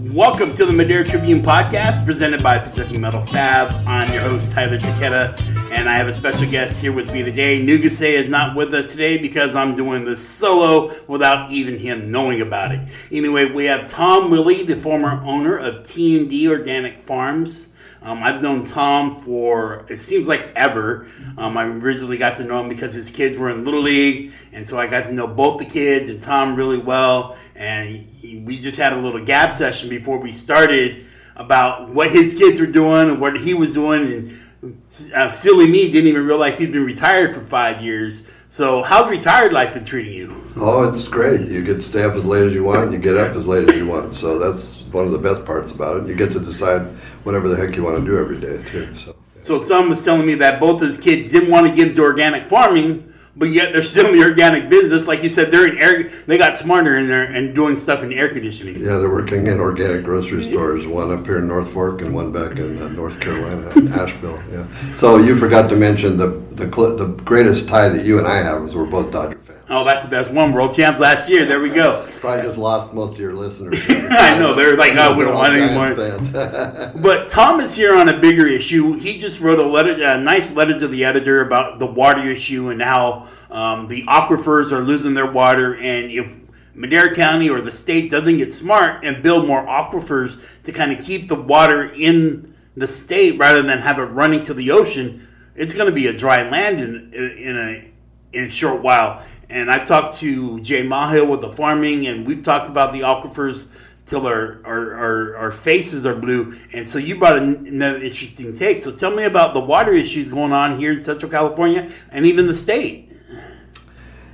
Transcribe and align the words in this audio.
Welcome 0.00 0.54
to 0.54 0.64
the 0.64 0.72
Madera 0.72 1.04
Tribune 1.04 1.42
podcast 1.42 2.04
presented 2.04 2.40
by 2.40 2.56
Pacific 2.56 2.96
Metal 3.00 3.26
Fab. 3.26 3.72
I'm 3.84 4.12
your 4.12 4.22
host, 4.22 4.52
Tyler 4.52 4.78
Takeda, 4.78 5.36
and 5.72 5.88
I 5.88 5.96
have 5.96 6.06
a 6.06 6.12
special 6.12 6.48
guest 6.48 6.78
here 6.78 6.92
with 6.92 7.12
me 7.12 7.24
today. 7.24 7.60
Nugase 7.60 8.08
is 8.08 8.28
not 8.28 8.54
with 8.54 8.72
us 8.74 8.92
today 8.92 9.18
because 9.18 9.56
I'm 9.56 9.74
doing 9.74 10.04
this 10.04 10.24
solo 10.24 10.94
without 11.08 11.50
even 11.50 11.78
him 11.78 12.12
knowing 12.12 12.42
about 12.42 12.70
it. 12.70 12.80
Anyway, 13.10 13.46
we 13.46 13.64
have 13.64 13.90
Tom 13.90 14.30
Willey, 14.30 14.62
the 14.62 14.80
former 14.80 15.20
owner 15.24 15.56
of 15.56 15.82
T&D 15.82 16.48
Organic 16.48 17.00
Farms. 17.00 17.68
Um, 18.02 18.22
I've 18.22 18.40
known 18.40 18.64
Tom 18.64 19.20
for 19.20 19.84
it 19.88 19.98
seems 19.98 20.28
like 20.28 20.52
ever. 20.54 21.08
Um, 21.36 21.56
I 21.56 21.64
originally 21.64 22.16
got 22.16 22.36
to 22.36 22.44
know 22.44 22.60
him 22.60 22.68
because 22.68 22.94
his 22.94 23.10
kids 23.10 23.36
were 23.36 23.50
in 23.50 23.64
Little 23.64 23.82
League, 23.82 24.32
and 24.52 24.68
so 24.68 24.78
I 24.78 24.86
got 24.86 25.02
to 25.04 25.12
know 25.12 25.26
both 25.26 25.58
the 25.58 25.64
kids 25.64 26.08
and 26.08 26.20
Tom 26.20 26.54
really 26.54 26.78
well. 26.78 27.36
And 27.54 27.88
he, 27.88 28.38
we 28.38 28.58
just 28.58 28.78
had 28.78 28.92
a 28.92 28.96
little 28.96 29.24
gab 29.24 29.52
session 29.52 29.88
before 29.88 30.18
we 30.18 30.32
started 30.32 31.06
about 31.36 31.88
what 31.88 32.10
his 32.10 32.34
kids 32.34 32.60
were 32.60 32.66
doing 32.66 33.10
and 33.10 33.20
what 33.20 33.38
he 33.38 33.54
was 33.54 33.74
doing. 33.74 34.40
And 34.62 34.82
uh, 35.14 35.30
silly 35.30 35.66
me 35.66 35.90
didn't 35.90 36.08
even 36.08 36.24
realize 36.24 36.58
he'd 36.58 36.72
been 36.72 36.84
retired 36.84 37.34
for 37.34 37.40
five 37.40 37.82
years. 37.82 38.28
So, 38.50 38.82
how's 38.82 39.10
retired 39.10 39.52
life 39.52 39.74
been 39.74 39.84
treating 39.84 40.14
you? 40.14 40.50
Oh, 40.56 40.88
it's 40.88 41.06
great. 41.06 41.48
You 41.48 41.62
get 41.62 41.74
to 41.74 41.82
stay 41.82 42.02
up 42.02 42.14
as 42.14 42.24
late 42.24 42.44
as 42.44 42.54
you 42.54 42.64
want, 42.64 42.92
you 42.92 42.98
get 42.98 43.18
up 43.18 43.36
as 43.36 43.46
late 43.46 43.68
as 43.68 43.76
you 43.76 43.86
want. 43.86 44.14
So 44.14 44.38
that's 44.38 44.84
one 44.84 45.04
of 45.04 45.12
the 45.12 45.18
best 45.18 45.44
parts 45.44 45.70
about 45.70 46.00
it. 46.00 46.08
You 46.08 46.14
get 46.14 46.32
to 46.32 46.40
decide 46.40 46.86
whatever 47.24 47.50
the 47.50 47.56
heck 47.56 47.76
you 47.76 47.84
want 47.84 47.98
to 47.98 48.04
do 48.06 48.16
every 48.18 48.40
day 48.40 48.62
too. 48.70 48.94
So. 48.96 49.14
So 49.42 49.62
Tom 49.62 49.90
was 49.90 50.02
telling 50.02 50.26
me 50.26 50.34
that 50.36 50.60
both 50.60 50.80
his 50.80 50.96
kids 50.96 51.30
didn't 51.30 51.50
want 51.50 51.66
to 51.66 51.74
get 51.74 51.88
into 51.88 52.02
organic 52.02 52.46
farming, 52.46 53.12
but 53.36 53.48
yet 53.50 53.72
they're 53.72 53.82
still 53.82 54.06
in 54.06 54.12
the 54.12 54.24
organic 54.24 54.68
business. 54.68 55.06
Like 55.06 55.22
you 55.22 55.28
said, 55.28 55.50
they're 55.50 55.66
in 55.66 55.78
air. 55.78 56.10
They 56.26 56.38
got 56.38 56.56
smarter 56.56 56.96
in 56.96 57.06
there 57.08 57.24
and 57.24 57.54
doing 57.54 57.76
stuff 57.76 58.02
in 58.02 58.12
air 58.12 58.28
conditioning. 58.28 58.76
Yeah, 58.80 58.98
they're 58.98 59.10
working 59.10 59.46
in 59.46 59.60
organic 59.60 60.04
grocery 60.04 60.42
stores. 60.44 60.86
One 60.86 61.10
up 61.12 61.26
here 61.26 61.38
in 61.38 61.48
North 61.48 61.70
Fork 61.72 62.02
and 62.02 62.14
one 62.14 62.32
back 62.32 62.58
in 62.58 62.80
uh, 62.82 62.88
North 62.88 63.20
Carolina, 63.20 63.68
Asheville. 63.94 64.42
Yeah. 64.52 64.66
So 64.94 65.18
you 65.18 65.36
forgot 65.36 65.68
to 65.70 65.76
mention 65.76 66.16
the 66.16 66.42
the 66.50 66.72
cl- 66.72 66.96
the 66.96 67.06
greatest 67.24 67.68
tie 67.68 67.88
that 67.88 68.04
you 68.04 68.18
and 68.18 68.26
I 68.26 68.36
have 68.36 68.62
is 68.64 68.74
we're 68.74 68.86
both 68.86 69.12
Dodger. 69.12 69.38
Oh, 69.70 69.84
that's 69.84 70.02
the 70.02 70.10
best 70.10 70.30
one. 70.30 70.52
World 70.52 70.74
champs 70.74 70.98
last 70.98 71.28
year. 71.28 71.44
There 71.44 71.60
we 71.60 71.68
go. 71.68 72.06
Probably 72.20 72.42
just 72.42 72.56
lost 72.56 72.94
most 72.94 73.14
of 73.14 73.20
your 73.20 73.34
listeners. 73.34 73.78
I 73.88 74.38
know 74.38 74.54
they're 74.54 74.76
like, 74.76 74.92
oh, 74.96 75.14
we 75.14 75.24
don't 75.24 75.34
want 75.34 75.54
anymore. 75.54 75.94
But 77.02 77.28
Tom 77.28 77.60
is 77.60 77.74
here 77.74 77.94
on 77.94 78.08
a 78.08 78.18
bigger 78.18 78.46
issue. 78.46 78.94
He 78.94 79.18
just 79.18 79.40
wrote 79.40 79.58
a 79.58 79.66
letter, 79.66 80.02
a 80.02 80.18
nice 80.18 80.50
letter 80.52 80.78
to 80.78 80.88
the 80.88 81.04
editor 81.04 81.42
about 81.42 81.78
the 81.78 81.86
water 81.86 82.28
issue 82.28 82.70
and 82.70 82.80
how 82.80 83.28
um, 83.50 83.88
the 83.88 84.04
aquifers 84.04 84.72
are 84.72 84.80
losing 84.80 85.14
their 85.14 85.30
water, 85.30 85.76
and 85.76 86.10
if 86.10 86.26
Madera 86.74 87.14
County 87.14 87.50
or 87.50 87.60
the 87.60 87.72
state 87.72 88.10
doesn't 88.10 88.36
get 88.36 88.54
smart 88.54 89.04
and 89.04 89.22
build 89.22 89.46
more 89.46 89.66
aquifers 89.66 90.40
to 90.64 90.72
kind 90.72 90.92
of 90.92 91.04
keep 91.04 91.28
the 91.28 91.34
water 91.34 91.92
in 91.92 92.54
the 92.76 92.86
state 92.86 93.38
rather 93.38 93.62
than 93.62 93.80
have 93.80 93.98
it 93.98 94.02
running 94.02 94.42
to 94.44 94.54
the 94.54 94.70
ocean, 94.70 95.26
it's 95.56 95.74
going 95.74 95.86
to 95.86 95.92
be 95.92 96.06
a 96.06 96.12
dry 96.12 96.48
land 96.48 96.80
in 96.80 97.12
in 97.12 97.56
a 97.56 97.90
in 98.32 98.44
a 98.44 98.50
short 98.50 98.82
while. 98.82 99.24
And 99.50 99.70
I've 99.70 99.86
talked 99.88 100.18
to 100.18 100.60
Jay 100.60 100.84
Mahill 100.84 101.28
with 101.28 101.40
the 101.40 101.52
farming, 101.52 102.06
and 102.06 102.26
we've 102.26 102.42
talked 102.42 102.68
about 102.68 102.92
the 102.92 103.00
aquifers 103.00 103.66
till 104.04 104.26
our, 104.26 104.60
our, 104.64 104.94
our, 104.94 105.36
our, 105.36 105.50
faces 105.52 106.06
are 106.06 106.14
blue. 106.14 106.58
And 106.72 106.88
so 106.88 106.98
you 106.98 107.18
brought 107.18 107.36
another 107.36 107.98
interesting 107.98 108.56
take. 108.56 108.78
So 108.78 108.90
tell 108.90 109.10
me 109.10 109.24
about 109.24 109.52
the 109.52 109.60
water 109.60 109.92
issues 109.92 110.28
going 110.28 110.52
on 110.52 110.78
here 110.78 110.92
in 110.92 111.02
Central 111.02 111.30
California 111.30 111.90
and 112.10 112.24
even 112.24 112.46
the 112.46 112.54
state. 112.54 113.12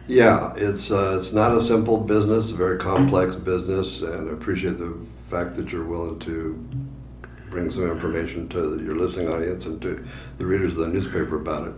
Yeah, 0.07 0.53
it's 0.57 0.91
uh, 0.91 1.17
it's 1.19 1.33
not 1.33 1.57
a 1.57 1.61
simple 1.61 1.97
business, 1.97 2.51
a 2.51 2.55
very 2.55 2.79
complex 2.79 3.37
business, 3.37 4.03
and 4.03 4.29
I 4.29 4.33
appreciate 4.35 4.77
the 4.77 4.99
fact 5.31 5.55
that 5.55 5.73
you're 5.73 5.87
willing 5.87 6.19
to 6.21 6.63
bring 7.49 7.71
some 7.71 7.91
information 7.91 8.49
to 8.51 8.83
your 8.85 8.97
listening 8.97 9.29
audience 9.29 9.65
and 9.65 9.81
to 9.81 10.05
the 10.37 10.45
readers 10.45 10.73
of 10.73 10.79
the 10.79 10.89
newspaper 10.89 11.37
about 11.37 11.69
it. 11.69 11.75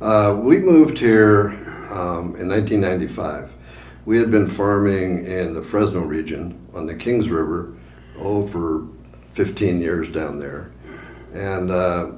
Uh, 0.00 0.38
we 0.42 0.58
moved 0.58 0.98
here 0.98 1.48
um, 1.92 2.34
in 2.36 2.48
1995. 2.48 3.54
We 4.06 4.18
had 4.18 4.30
been 4.30 4.46
farming 4.46 5.24
in 5.24 5.54
the 5.54 5.62
Fresno 5.62 6.00
region 6.00 6.66
on 6.74 6.86
the 6.86 6.94
Kings 6.94 7.30
River, 7.30 7.74
for 8.14 8.86
15 9.32 9.80
years 9.80 10.10
down 10.10 10.38
there. 10.38 10.70
And 11.32 11.70
uh, 11.70 12.12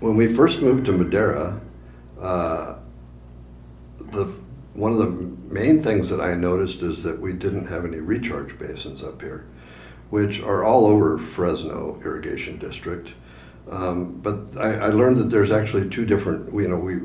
when 0.00 0.16
we 0.16 0.32
first 0.32 0.60
moved 0.60 0.86
to 0.86 0.92
Madera, 0.92 1.60
uh, 2.20 2.78
the 3.98 4.38
one 4.74 4.92
of 4.92 4.98
the 4.98 5.10
main 5.52 5.80
things 5.80 6.08
that 6.10 6.20
I 6.20 6.34
noticed 6.34 6.82
is 6.82 7.02
that 7.04 7.20
we 7.20 7.32
didn't 7.32 7.66
have 7.66 7.84
any 7.84 7.98
recharge 7.98 8.58
basins 8.58 9.04
up 9.04 9.22
here, 9.22 9.46
which 10.10 10.40
are 10.40 10.64
all 10.64 10.86
over 10.86 11.16
Fresno 11.16 12.00
Irrigation 12.04 12.58
District. 12.58 13.12
Um, 13.70 14.20
but 14.20 14.56
I, 14.58 14.74
I, 14.74 14.86
learned 14.88 15.16
that 15.16 15.30
there's 15.30 15.50
actually 15.50 15.88
two 15.88 16.04
different, 16.04 16.52
you 16.52 16.68
know, 16.68 16.76
we 16.76 17.00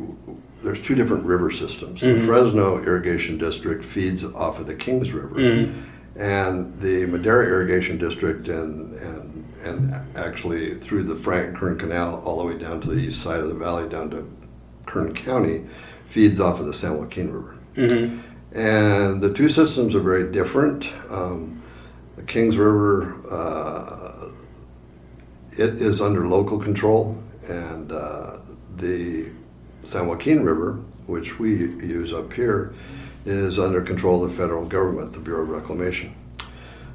there's 0.62 0.82
two 0.82 0.94
different 0.94 1.24
river 1.24 1.52
systems. 1.52 2.02
Mm-hmm. 2.02 2.20
The 2.20 2.26
Fresno 2.26 2.84
Irrigation 2.84 3.38
District 3.38 3.84
feeds 3.84 4.24
off 4.24 4.60
of 4.60 4.68
the 4.68 4.76
Kings 4.76 5.14
River, 5.14 5.36
mm-hmm. 5.36 6.20
and 6.20 6.74
the 6.74 7.06
Madera 7.06 7.46
Irrigation 7.46 7.98
District 7.98 8.48
and 8.50 8.94
and 8.96 9.46
and 9.64 10.18
actually 10.18 10.76
through 10.76 11.04
the 11.04 11.16
Friant-Kern 11.16 11.78
Canal 11.78 12.22
all 12.26 12.40
the 12.40 12.46
way 12.46 12.58
down 12.58 12.80
to 12.82 12.90
the 12.90 13.02
east 13.02 13.22
side 13.22 13.40
of 13.40 13.50
the 13.50 13.56
valley 13.56 13.88
down 13.90 14.10
to 14.12 14.30
Kern 14.86 15.14
County 15.14 15.66
feeds 16.06 16.40
off 16.40 16.60
of 16.60 16.66
the 16.66 16.74
San 16.74 16.98
Joaquin 16.98 17.32
River. 17.32 17.58
Mm-hmm. 17.76 18.20
And 18.58 19.22
the 19.22 19.34
two 19.34 19.48
systems 19.48 19.96
are 19.96 20.00
very 20.00 20.32
different. 20.32 20.92
Um, 21.10 21.62
the 22.16 22.24
Kings 22.24 22.58
River, 22.58 23.16
uh, 23.32 23.99
it 25.60 25.82
is 25.82 26.00
under 26.00 26.26
local 26.26 26.58
control, 26.58 27.22
and 27.50 27.92
uh, 27.92 28.38
the 28.78 29.30
San 29.82 30.08
Joaquin 30.08 30.42
River, 30.42 30.76
which 31.06 31.38
we 31.38 31.52
use 31.52 32.14
up 32.14 32.32
here, 32.32 32.74
is 33.26 33.60
under 33.60 33.82
control 33.82 34.24
of 34.24 34.32
the 34.32 34.38
federal 34.38 34.66
government, 34.66 35.12
the 35.12 35.20
Bureau 35.20 35.44
of 35.44 35.50
Reclamation. 35.50 36.16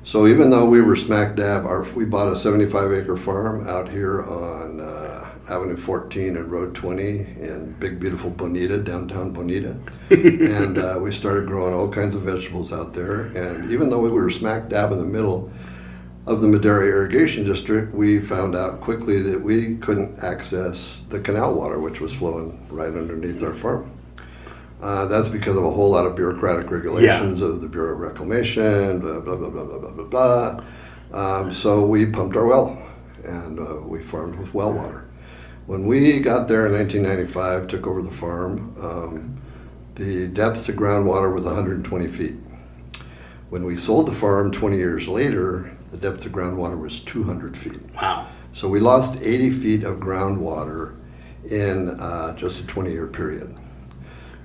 So 0.03 0.27
even 0.27 0.49
though 0.49 0.67
we 0.67 0.81
were 0.81 0.97
smack 0.97 1.37
dab, 1.37 1.67
our, 1.67 1.83
we 1.93 2.07
bought 2.07 2.33
a 2.33 2.37
75 2.37 2.93
acre 2.93 3.17
farm 3.17 3.69
out 3.69 3.91
here 3.91 4.23
on 4.23 4.81
uh, 4.81 5.31
Avenue 5.51 5.77
14 5.77 6.37
and 6.37 6.51
Road 6.51 6.75
20 6.75 7.03
in 7.03 7.75
big, 7.79 8.01
beautiful 8.01 8.31
Bonita, 8.31 8.79
downtown 8.79 9.31
Bonita. 9.33 9.77
and 10.11 10.79
uh, 10.79 10.99
we 11.01 11.11
started 11.13 11.47
growing 11.47 11.75
all 11.75 11.89
kinds 11.89 12.15
of 12.15 12.23
vegetables 12.23 12.73
out 12.73 12.95
there. 12.95 13.27
And 13.37 13.71
even 13.71 13.91
though 13.91 14.01
we 14.01 14.11
were 14.11 14.31
smack 14.31 14.69
dab 14.69 14.93
in 14.93 14.99
the 14.99 15.05
middle 15.05 15.51
of 16.27 16.41
the 16.41 16.49
Madera 16.49 16.87
Irrigation 16.87 17.45
District, 17.45 17.95
we 17.95 18.19
found 18.19 18.57
out 18.57 18.81
quickly 18.81 19.21
that 19.21 19.41
we 19.41 19.77
couldn't 19.77 20.23
access 20.25 21.03
the 21.11 21.21
canal 21.21 21.55
water, 21.55 21.79
which 21.79 22.01
was 22.01 22.15
flowing 22.15 22.67
right 22.71 22.95
underneath 22.95 23.43
our 23.43 23.53
farm. 23.53 23.91
Uh, 24.81 25.07
that's 25.07 25.29
because 25.29 25.57
of 25.57 25.65
a 25.65 25.71
whole 25.71 25.91
lot 25.91 26.07
of 26.07 26.17
bureaucratic 26.17 26.71
regulations 26.71 27.41
yeah. 27.41 27.47
of 27.47 27.61
the 27.61 27.69
Bureau 27.69 27.95
of 27.95 28.01
Reclamation, 28.01 29.01
blah, 29.01 29.21
blah, 29.21 29.37
blah, 29.37 29.51
blah, 29.51 29.79
blah, 29.79 29.93
blah, 29.93 30.05
blah. 30.05 30.65
Um, 31.13 31.53
so 31.53 31.85
we 31.85 32.07
pumped 32.07 32.37
our 32.37 32.47
well 32.47 32.83
and 33.25 33.59
uh, 33.59 33.81
we 33.83 34.03
farmed 34.03 34.37
with 34.37 34.53
well 34.53 34.73
water. 34.73 35.07
When 35.67 35.87
we 35.87 36.21
got 36.21 36.49
there 36.49 36.67
in 36.67 36.73
1995, 36.73 37.69
took 37.69 37.87
over 37.87 38.03
the 38.03 38.11
farm, 38.11 38.75
um, 38.83 39.41
the 39.95 40.29
depth 40.29 40.67
to 40.67 40.73
groundwater 40.73 41.33
was 41.33 41.45
120 41.45 42.07
feet. 42.09 42.37
When 43.49 43.65
we 43.65 43.77
sold 43.77 44.07
the 44.07 44.13
farm 44.13 44.51
20 44.51 44.77
years 44.77 45.09
later, 45.09 45.75
the 45.95 46.11
depth 46.11 46.27
of 46.27 46.33
groundwater 46.33 46.79
was 46.79 47.01
200 47.01 47.57
feet. 47.57 47.81
Wow. 47.95 48.27
So 48.53 48.69
we 48.69 48.81
lost 48.81 49.21
80 49.23 49.51
feet 49.51 49.85
of 49.85 49.99
groundwater 49.99 50.97
in 51.51 51.91
uh, 52.01 52.35
just 52.37 52.61
a 52.61 52.67
20 52.67 52.91
year 52.91 53.07
period. 53.07 53.57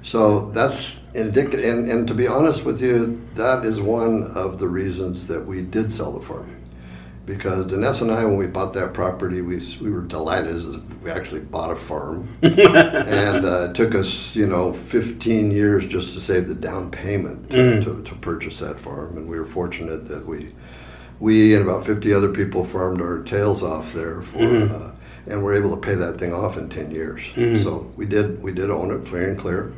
So 0.02 0.52
that's 0.52 1.08
indicative, 1.14 1.66
and, 1.66 1.90
and 1.90 2.08
to 2.08 2.14
be 2.14 2.28
honest 2.28 2.64
with 2.64 2.82
you, 2.82 3.18
that 3.34 3.66
is 3.66 3.82
one 3.82 4.32
of 4.36 4.60
the 4.60 4.68
reasons 4.68 5.28
that 5.28 5.46
we 5.46 5.62
did 5.64 5.92
sell 5.92 6.14
the 6.14 6.22
farm. 6.22 6.56
Because 7.26 7.66
Denesse 7.68 8.02
and 8.02 8.12
I, 8.12 8.24
when 8.26 8.38
we 8.38 8.48
bought 8.48 8.74
that 8.74 8.94
property, 8.94 9.42
we, 9.42 9.60
we 9.82 9.92
were 9.92 10.02
delighted 10.02 10.64
we 11.04 11.12
actually 11.12 11.42
bought 11.42 11.72
a 11.72 11.76
farm. 11.76 12.28
and 12.42 13.46
uh, 13.46 13.70
it 13.70 13.76
took 13.76 13.94
us, 13.94 14.36
you 14.36 14.48
know, 14.48 14.74
15 14.74 15.52
years 15.52 15.86
just 15.86 16.14
to 16.14 16.22
save 16.22 16.48
the 16.48 16.56
down 16.56 16.90
payment 16.90 17.50
to, 17.52 17.58
mm. 17.58 17.84
to, 17.84 18.02
to 18.04 18.16
purchase 18.16 18.60
that 18.60 18.80
farm. 18.80 19.18
And 19.18 19.30
we 19.30 19.40
were 19.40 19.46
fortunate 19.46 20.06
that 20.08 20.26
we 20.26 20.50
we 21.20 21.54
and 21.54 21.64
about 21.64 21.86
50 21.86 22.14
other 22.14 22.30
people 22.30 22.64
farmed 22.64 23.02
our 23.02 23.20
tails 23.24 23.62
off 23.62 23.94
there 23.94 24.22
for, 24.22 24.38
mm-hmm. 24.38 24.74
uh, 24.74 24.92
and 25.32 25.44
we're 25.44 25.54
able 25.54 25.76
to 25.76 25.82
pay 25.82 25.96
that 25.96 26.18
thing 26.18 26.34
off 26.34 26.58
in 26.58 26.70
10 26.70 26.92
years. 26.92 27.22
Mm-hmm. 27.34 27.62
So 27.62 27.92
we 27.96 28.06
did 28.06 28.42
we 28.42 28.52
did 28.52 28.70
own 28.70 28.92
it 28.92 29.06
free 29.06 29.26
and 29.26 29.38
clear. 29.38 29.74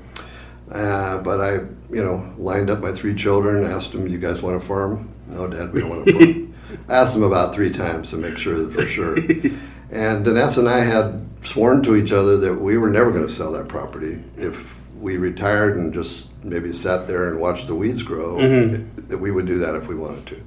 Uh, 0.72 1.18
but 1.18 1.42
I, 1.42 1.54
you 1.90 2.02
know, 2.02 2.32
lined 2.38 2.70
up 2.70 2.80
my 2.80 2.94
three 2.94 3.14
children, 3.14 3.66
asked 3.66 3.92
them, 3.92 4.08
"You 4.08 4.20
guys 4.20 4.42
want 4.42 4.60
to 4.60 4.66
farm?" 4.66 5.14
No, 5.28 5.48
Dad, 5.48 5.74
we 5.74 5.82
don't 5.82 5.90
want 5.90 6.06
to 6.06 6.14
farm. 6.14 6.56
asked 6.90 7.14
them 7.14 7.24
about 7.24 7.54
three 7.54 7.70
times 7.70 8.10
to 8.12 8.18
make 8.18 8.38
sure 8.38 8.56
that 8.58 8.72
for 8.72 8.86
sure. 8.86 9.18
and 9.92 10.26
Denesse 10.26 10.58
and 10.58 10.70
I 10.70 10.80
had 10.80 11.28
sworn 11.42 11.84
to 11.84 11.96
each 11.96 12.14
other 12.14 12.38
that 12.38 12.54
we 12.54 12.78
were 12.78 12.90
never 12.90 13.12
going 13.12 13.28
to 13.28 13.34
sell 13.34 13.52
that 13.54 13.68
property 13.68 14.24
if 14.38 14.82
we 14.96 15.18
retired 15.18 15.76
and 15.78 15.94
just 15.94 16.28
maybe 16.44 16.72
sat 16.72 17.08
there 17.08 17.30
and 17.30 17.40
watched 17.40 17.68
the 17.68 17.76
weeds 17.76 18.04
grow. 18.04 18.38
Mm-hmm. 18.38 19.08
That 19.08 19.18
we 19.18 19.32
would 19.32 19.48
do 19.48 19.58
that 19.60 19.76
if 19.76 19.90
we 19.90 19.96
wanted 19.96 20.26
to. 20.28 20.42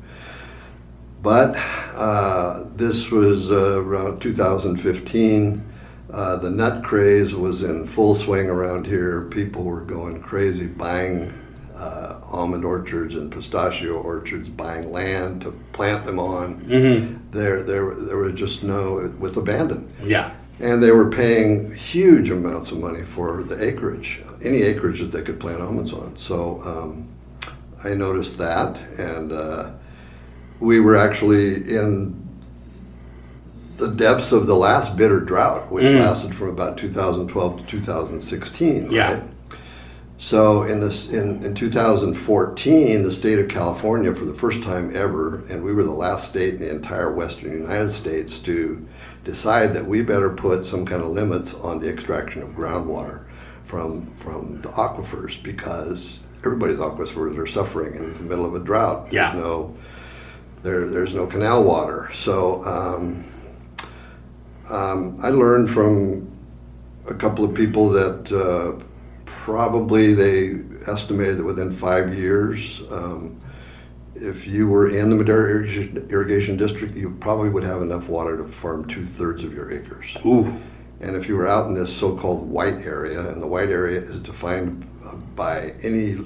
But 1.25 1.57
uh, 1.97 2.65
this 2.75 3.11
was 3.11 3.51
uh, 3.51 3.81
around 3.81 4.21
2015. 4.21 5.65
Uh, 6.13 6.37
the 6.37 6.51
nut 6.51 6.85
craze 6.85 7.35
was 7.35 7.63
in 7.63 7.87
full 7.87 8.15
swing 8.15 8.51
around 8.51 8.87
here. 8.87 9.23
People 9.23 9.65
were 9.65 9.81
going 9.81 10.21
crazy 10.21 10.67
buying 10.67 11.33
uh, 11.75 12.21
almond 12.31 12.67
orchards 12.67 13.15
and 13.15 13.33
pistachio 13.33 13.95
orchards, 14.03 14.51
buying 14.51 14.93
land 14.93 15.41
to 15.43 15.53
plant 15.73 16.05
them 16.05 16.19
on. 16.19 16.61
Mm-hmm. 16.61 17.31
There, 17.31 17.63
there, 17.63 17.95
there 17.95 18.19
was 18.19 18.35
just 18.35 18.63
no 18.63 19.11
with 19.19 19.39
abandon. 19.39 19.91
Yeah. 20.03 20.31
And 20.61 20.83
they 20.83 20.93
were 20.93 21.11
paying 21.11 21.75
huge 21.75 22.29
amounts 22.29 22.71
of 22.71 22.79
money 22.79 23.03
for 23.03 23.43
the 23.43 23.67
acreage, 23.67 24.23
any 24.45 24.61
acreage 24.61 25.01
that 25.01 25.11
they 25.11 25.23
could 25.23 25.41
plant 25.41 25.63
almonds 25.63 25.93
on. 25.95 26.17
So 26.17 26.61
um, 26.67 27.09
I 27.83 27.95
noticed 27.95 28.37
that, 28.37 28.79
and 28.99 29.33
uh, 29.33 29.71
we 30.61 30.81
were 30.81 30.97
actually 30.97 31.55
in 31.55 32.21
the 33.77 33.89
depths 33.89 34.33
of 34.33 34.47
the 34.47 34.55
last 34.55 34.97
bitter 34.97 35.21
drought, 35.21 35.71
which 35.71 35.85
mm. 35.85 35.99
lasted 35.99 36.35
from 36.35 36.49
about 36.49 36.79
2012 36.79 37.59
to 37.59 37.67
2016. 37.67 38.91
Yeah. 38.91 39.15
Right? 39.15 39.23
So 40.17 40.63
in 40.63 40.81
this 40.81 41.09
in, 41.13 41.45
in 41.45 41.55
2014, 41.55 43.03
the 43.03 43.11
state 43.11 43.39
of 43.39 43.49
California, 43.49 44.15
for 44.15 44.25
the 44.25 44.35
first 44.35 44.63
time 44.63 44.97
ever, 44.97 45.43
and 45.51 45.63
we 45.63 45.75
were 45.75 45.83
the 45.83 45.91
last 45.91 46.29
state 46.29 46.55
in 46.55 46.61
the 46.61 46.71
entire 46.71 47.13
western 47.13 47.51
United 47.51 47.91
States 47.91 48.39
to 48.39 48.87
decide 49.25 49.75
that 49.75 49.85
we 49.85 50.03
better 50.03 50.31
put 50.31 50.65
some 50.65 50.87
kind 50.87 51.03
of 51.03 51.09
limits 51.09 51.53
on 51.55 51.81
the 51.81 51.89
extraction 51.89 52.43
of 52.43 52.51
groundwater 52.51 53.25
from 53.65 54.07
from 54.15 54.61
the 54.61 54.69
aquifers 54.71 55.43
because 55.43 56.21
everybody's 56.39 56.79
aquifers 56.79 57.37
are 57.37 57.47
suffering 57.47 57.95
in 57.97 58.13
the 58.13 58.23
middle 58.23 58.47
of 58.47 58.55
a 58.55 58.61
drought. 58.61 59.13
Yeah. 59.13 59.33
There's 59.33 59.45
no 59.45 59.77
there, 60.65 60.89
there's 60.89 61.15
no 61.15 61.27
canal 61.27 61.63
water. 61.63 62.11
So 62.15 62.65
um, 62.65 63.25
um, 64.71 65.19
I 65.23 65.29
learned 65.29 65.69
from 65.69 66.27
a 67.09 67.15
couple 67.15 67.45
of 67.45 67.55
people 67.55 67.91
that 67.91 68.33
uh, 68.33 68.83
probably 69.27 70.15
they 70.15 70.65
estimated 70.91 71.37
that 71.39 71.45
within 71.45 71.71
five 71.71 72.15
years, 72.15 72.81
um, 72.91 73.39
if 74.15 74.47
you 74.47 74.67
were 74.67 74.89
in 74.89 75.11
the 75.11 75.17
Madera 75.17 75.51
irrigation, 75.51 76.09
irrigation, 76.09 76.57
district, 76.57 76.97
you 76.97 77.11
probably 77.21 77.51
would 77.51 77.65
have 77.65 77.83
enough 77.83 78.09
water 78.09 78.39
to 78.39 78.45
farm 78.45 78.87
two 78.89 79.05
thirds 79.05 79.45
of 79.45 79.53
your 79.53 79.71
acres. 79.71 80.17
Ooh. 80.25 80.47
And 81.01 81.15
if 81.15 81.29
you 81.29 81.37
were 81.37 81.47
out 81.47 81.67
in 81.67 81.75
this 81.75 81.95
so-called 81.95 82.49
white 82.49 82.87
area, 82.87 83.21
and 83.21 83.43
the 83.43 83.47
white 83.47 83.69
area 83.69 84.01
is 84.01 84.19
defined 84.21 84.89
uh, 85.05 85.17
by 85.37 85.75
any 85.83 86.17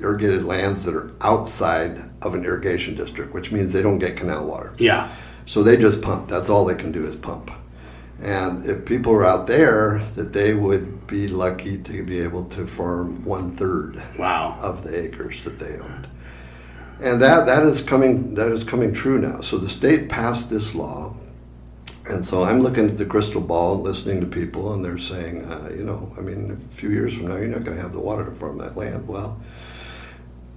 irrigated 0.00 0.44
lands 0.44 0.84
that 0.84 0.94
are 0.94 1.12
outside 1.20 2.10
of 2.22 2.34
an 2.34 2.44
irrigation 2.44 2.94
district, 2.94 3.32
which 3.32 3.52
means 3.52 3.72
they 3.72 3.82
don't 3.82 3.98
get 3.98 4.16
canal 4.16 4.44
water. 4.44 4.74
Yeah. 4.78 5.10
So 5.46 5.62
they 5.62 5.76
just 5.76 6.00
pump. 6.00 6.28
That's 6.28 6.48
all 6.48 6.64
they 6.64 6.74
can 6.74 6.92
do 6.92 7.06
is 7.06 7.16
pump. 7.16 7.50
And 8.22 8.64
if 8.64 8.84
people 8.84 9.12
are 9.12 9.24
out 9.24 9.46
there, 9.46 9.98
that 10.16 10.32
they 10.32 10.54
would 10.54 11.06
be 11.06 11.28
lucky 11.28 11.78
to 11.82 12.02
be 12.02 12.20
able 12.20 12.44
to 12.46 12.66
farm 12.66 13.24
one 13.24 13.50
third 13.50 14.02
wow. 14.18 14.56
of 14.60 14.82
the 14.82 14.98
acres 14.98 15.44
that 15.44 15.58
they 15.58 15.78
owned. 15.78 16.08
And 17.00 17.20
that, 17.20 17.44
that 17.46 17.64
is 17.64 17.82
coming 17.82 18.34
that 18.34 18.50
is 18.52 18.62
coming 18.64 18.92
true 18.92 19.18
now. 19.18 19.40
So 19.40 19.58
the 19.58 19.68
state 19.68 20.08
passed 20.08 20.48
this 20.48 20.74
law, 20.74 21.14
and 22.06 22.24
so 22.24 22.44
I'm 22.44 22.60
looking 22.60 22.88
at 22.88 22.96
the 22.96 23.04
crystal 23.04 23.40
ball 23.40 23.74
and 23.74 23.82
listening 23.82 24.20
to 24.20 24.26
people, 24.26 24.74
and 24.74 24.84
they're 24.84 24.96
saying, 24.96 25.44
uh, 25.44 25.70
you 25.76 25.84
know, 25.84 26.14
I 26.16 26.20
mean, 26.20 26.52
a 26.52 26.74
few 26.74 26.90
years 26.90 27.16
from 27.16 27.26
now, 27.26 27.36
you're 27.36 27.48
not 27.48 27.64
going 27.64 27.76
to 27.76 27.82
have 27.82 27.92
the 27.92 28.00
water 28.00 28.24
to 28.24 28.30
farm 28.30 28.58
that 28.58 28.76
land. 28.76 29.08
Well, 29.08 29.40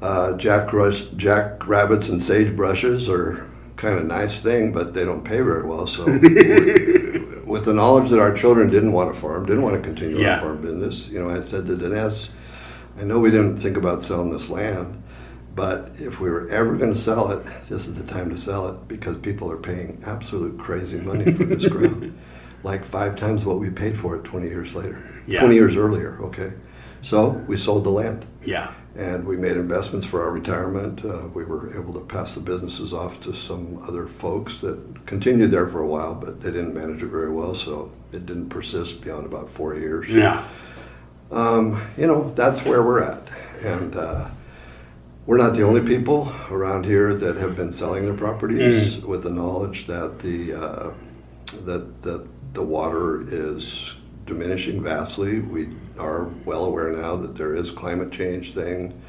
uh, 0.02 0.38
jack, 0.38 0.70
jack 1.16 1.68
rabbits 1.68 2.10
and 2.10 2.20
sagebrushes 2.20 3.10
are 3.10 3.50
kind 3.78 3.98
of 3.98 4.06
nice 4.06 4.42
thing, 4.42 4.74
but 4.74 4.94
they 4.94 5.06
don't 5.06 5.24
pay 5.24 5.42
very 5.42 5.64
well. 5.64 5.88
So 5.88 6.06
with 7.46 7.66
the 7.66 7.74
knowledge 7.74 8.10
that 8.10 8.20
our 8.20 8.34
children 8.34 8.70
didn't 8.70 8.92
want 8.92 9.14
to 9.14 9.20
farm, 9.20 9.46
didn't 9.46 9.64
want 9.64 9.76
to 9.76 9.82
continue 9.82 10.18
yeah. 10.18 10.36
our 10.36 10.42
farm 10.42 10.62
business, 10.62 11.08
you 11.08 11.20
know, 11.20 11.30
I 11.30 11.42
said 11.42 11.66
to 11.68 11.74
Denesse, 11.74 12.30
I 13.00 13.04
know 13.04 13.20
we 13.20 13.30
didn't 13.32 13.58
think 13.58 13.78
about 13.78 14.02
selling 14.02 14.32
this 14.32 14.50
land, 14.50 15.02
but 15.56 15.90
if 16.00 16.20
we 16.20 16.30
were 16.30 16.50
ever 16.50 16.76
going 16.76 16.94
to 16.94 17.00
sell 17.00 17.32
it, 17.32 17.44
this 17.70 17.88
is 17.88 18.02
the 18.02 18.12
time 18.12 18.30
to 18.30 18.38
sell 18.38 18.68
it 18.68 18.88
because 18.88 19.18
people 19.18 19.52
are 19.52 19.58
paying 19.58 20.02
absolute 20.06 20.58
crazy 20.60 20.98
money 20.98 21.32
for 21.32 21.46
this 21.46 21.66
ground, 21.70 22.18
like 22.64 22.84
five 22.84 23.16
times 23.16 23.46
what 23.46 23.60
we 23.60 23.70
paid 23.70 23.96
for 23.96 24.16
it 24.16 24.24
20 24.24 24.48
years 24.48 24.76
later, 24.76 25.04
yeah. 25.28 25.40
20 25.40 25.56
years 25.56 25.76
earlier. 25.76 26.20
Okay, 26.22 26.54
so 27.02 27.30
we 27.48 27.58
sold 27.58 27.84
the 27.84 27.90
land. 27.90 28.26
Yeah. 28.46 28.72
And 28.96 29.26
we 29.26 29.38
made 29.38 29.58
investments 29.58 30.08
for 30.08 30.24
our 30.24 30.32
retirement. 30.32 31.06
Uh, 31.06 31.28
we 31.34 31.44
were 31.44 31.78
able 31.80 31.94
to 31.94 32.00
pass 32.00 32.34
the 32.34 32.42
businesses 32.42 32.94
off 32.94 33.20
to 33.22 33.34
some 33.34 33.80
other 33.88 34.08
folks 34.08 34.60
that 34.62 35.06
continued 35.06 35.52
there 35.52 35.68
for 35.68 35.82
a 35.82 35.88
while, 35.88 36.16
but 36.16 36.40
they 36.40 36.52
didn't 36.52 36.74
manage 36.74 37.04
it 37.04 37.08
very 37.08 37.32
well, 37.32 37.54
so 37.54 37.92
it 38.12 38.26
didn't 38.26 38.50
persist 38.50 39.02
beyond 39.02 39.26
about 39.26 39.48
four 39.48 39.76
years. 39.76 40.10
Yeah. 40.10 40.48
Um, 41.32 41.82
you 41.96 42.08
know, 42.08 42.32
that's 42.32 42.64
where 42.66 42.82
we're 42.82 43.04
at. 43.04 43.30
And 43.64 43.96
uh, 43.96 44.30
we're 45.28 45.38
not 45.38 45.56
the 45.56 45.64
only 45.64 45.82
people 45.82 46.34
around 46.50 46.86
here 46.86 47.14
that 47.14 47.36
have 47.38 47.56
been 47.56 47.72
selling 47.72 48.06
their 48.06 48.14
properties 48.14 48.96
mm. 48.96 49.04
with 49.04 49.24
the 49.24 49.30
knowledge 49.30 49.86
that 49.88 50.20
the 50.20 50.54
uh, 50.54 50.94
that 51.66 52.02
that 52.02 52.28
the 52.54 52.64
water 52.64 53.22
is 53.22 53.96
diminishing 54.28 54.84
vastly. 54.84 55.40
We 55.40 55.70
are 55.98 56.26
well 56.46 56.66
aware 56.66 56.92
now 56.92 57.16
that 57.16 57.36
there 57.36 57.56
is 57.56 57.72
climate 57.72 58.12
change 58.12 58.54
thing. 58.54 59.00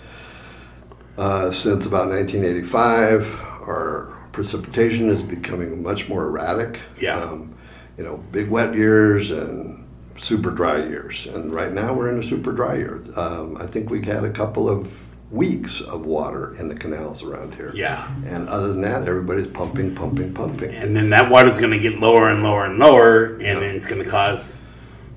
Uh, 1.18 1.50
since 1.50 1.84
about 1.84 2.08
1985, 2.08 3.40
our 3.66 4.16
precipitation 4.32 5.08
is 5.08 5.22
becoming 5.22 5.82
much 5.82 6.08
more 6.08 6.26
erratic. 6.26 6.80
Yeah. 7.00 7.18
Um, 7.18 7.54
you 7.98 8.04
know, 8.04 8.18
big 8.30 8.48
wet 8.48 8.74
years 8.74 9.32
and 9.32 9.84
super 10.16 10.50
dry 10.50 10.78
years. 10.78 11.26
And 11.26 11.52
right 11.52 11.72
now 11.72 11.92
we're 11.92 12.12
in 12.12 12.20
a 12.20 12.22
super 12.22 12.52
dry 12.52 12.76
year. 12.76 13.02
Um, 13.16 13.56
I 13.58 13.66
think 13.66 13.90
we've 13.90 14.04
had 14.04 14.24
a 14.24 14.30
couple 14.30 14.68
of 14.68 15.04
weeks 15.30 15.80
of 15.80 16.06
water 16.06 16.54
in 16.58 16.68
the 16.68 16.74
canals 16.74 17.22
around 17.22 17.54
here. 17.54 17.72
Yeah. 17.74 18.08
And 18.26 18.48
other 18.48 18.68
than 18.68 18.80
that, 18.82 19.06
everybody's 19.06 19.48
pumping, 19.48 19.94
pumping, 19.94 20.32
pumping. 20.32 20.74
And 20.74 20.96
then 20.96 21.10
that 21.10 21.30
water's 21.30 21.58
going 21.58 21.72
to 21.72 21.78
get 21.78 21.98
lower 21.98 22.30
and 22.30 22.42
lower 22.42 22.64
and 22.64 22.78
lower, 22.78 23.34
and 23.34 23.60
then 23.60 23.76
it's 23.76 23.86
going 23.86 24.02
to 24.02 24.08
cause 24.08 24.58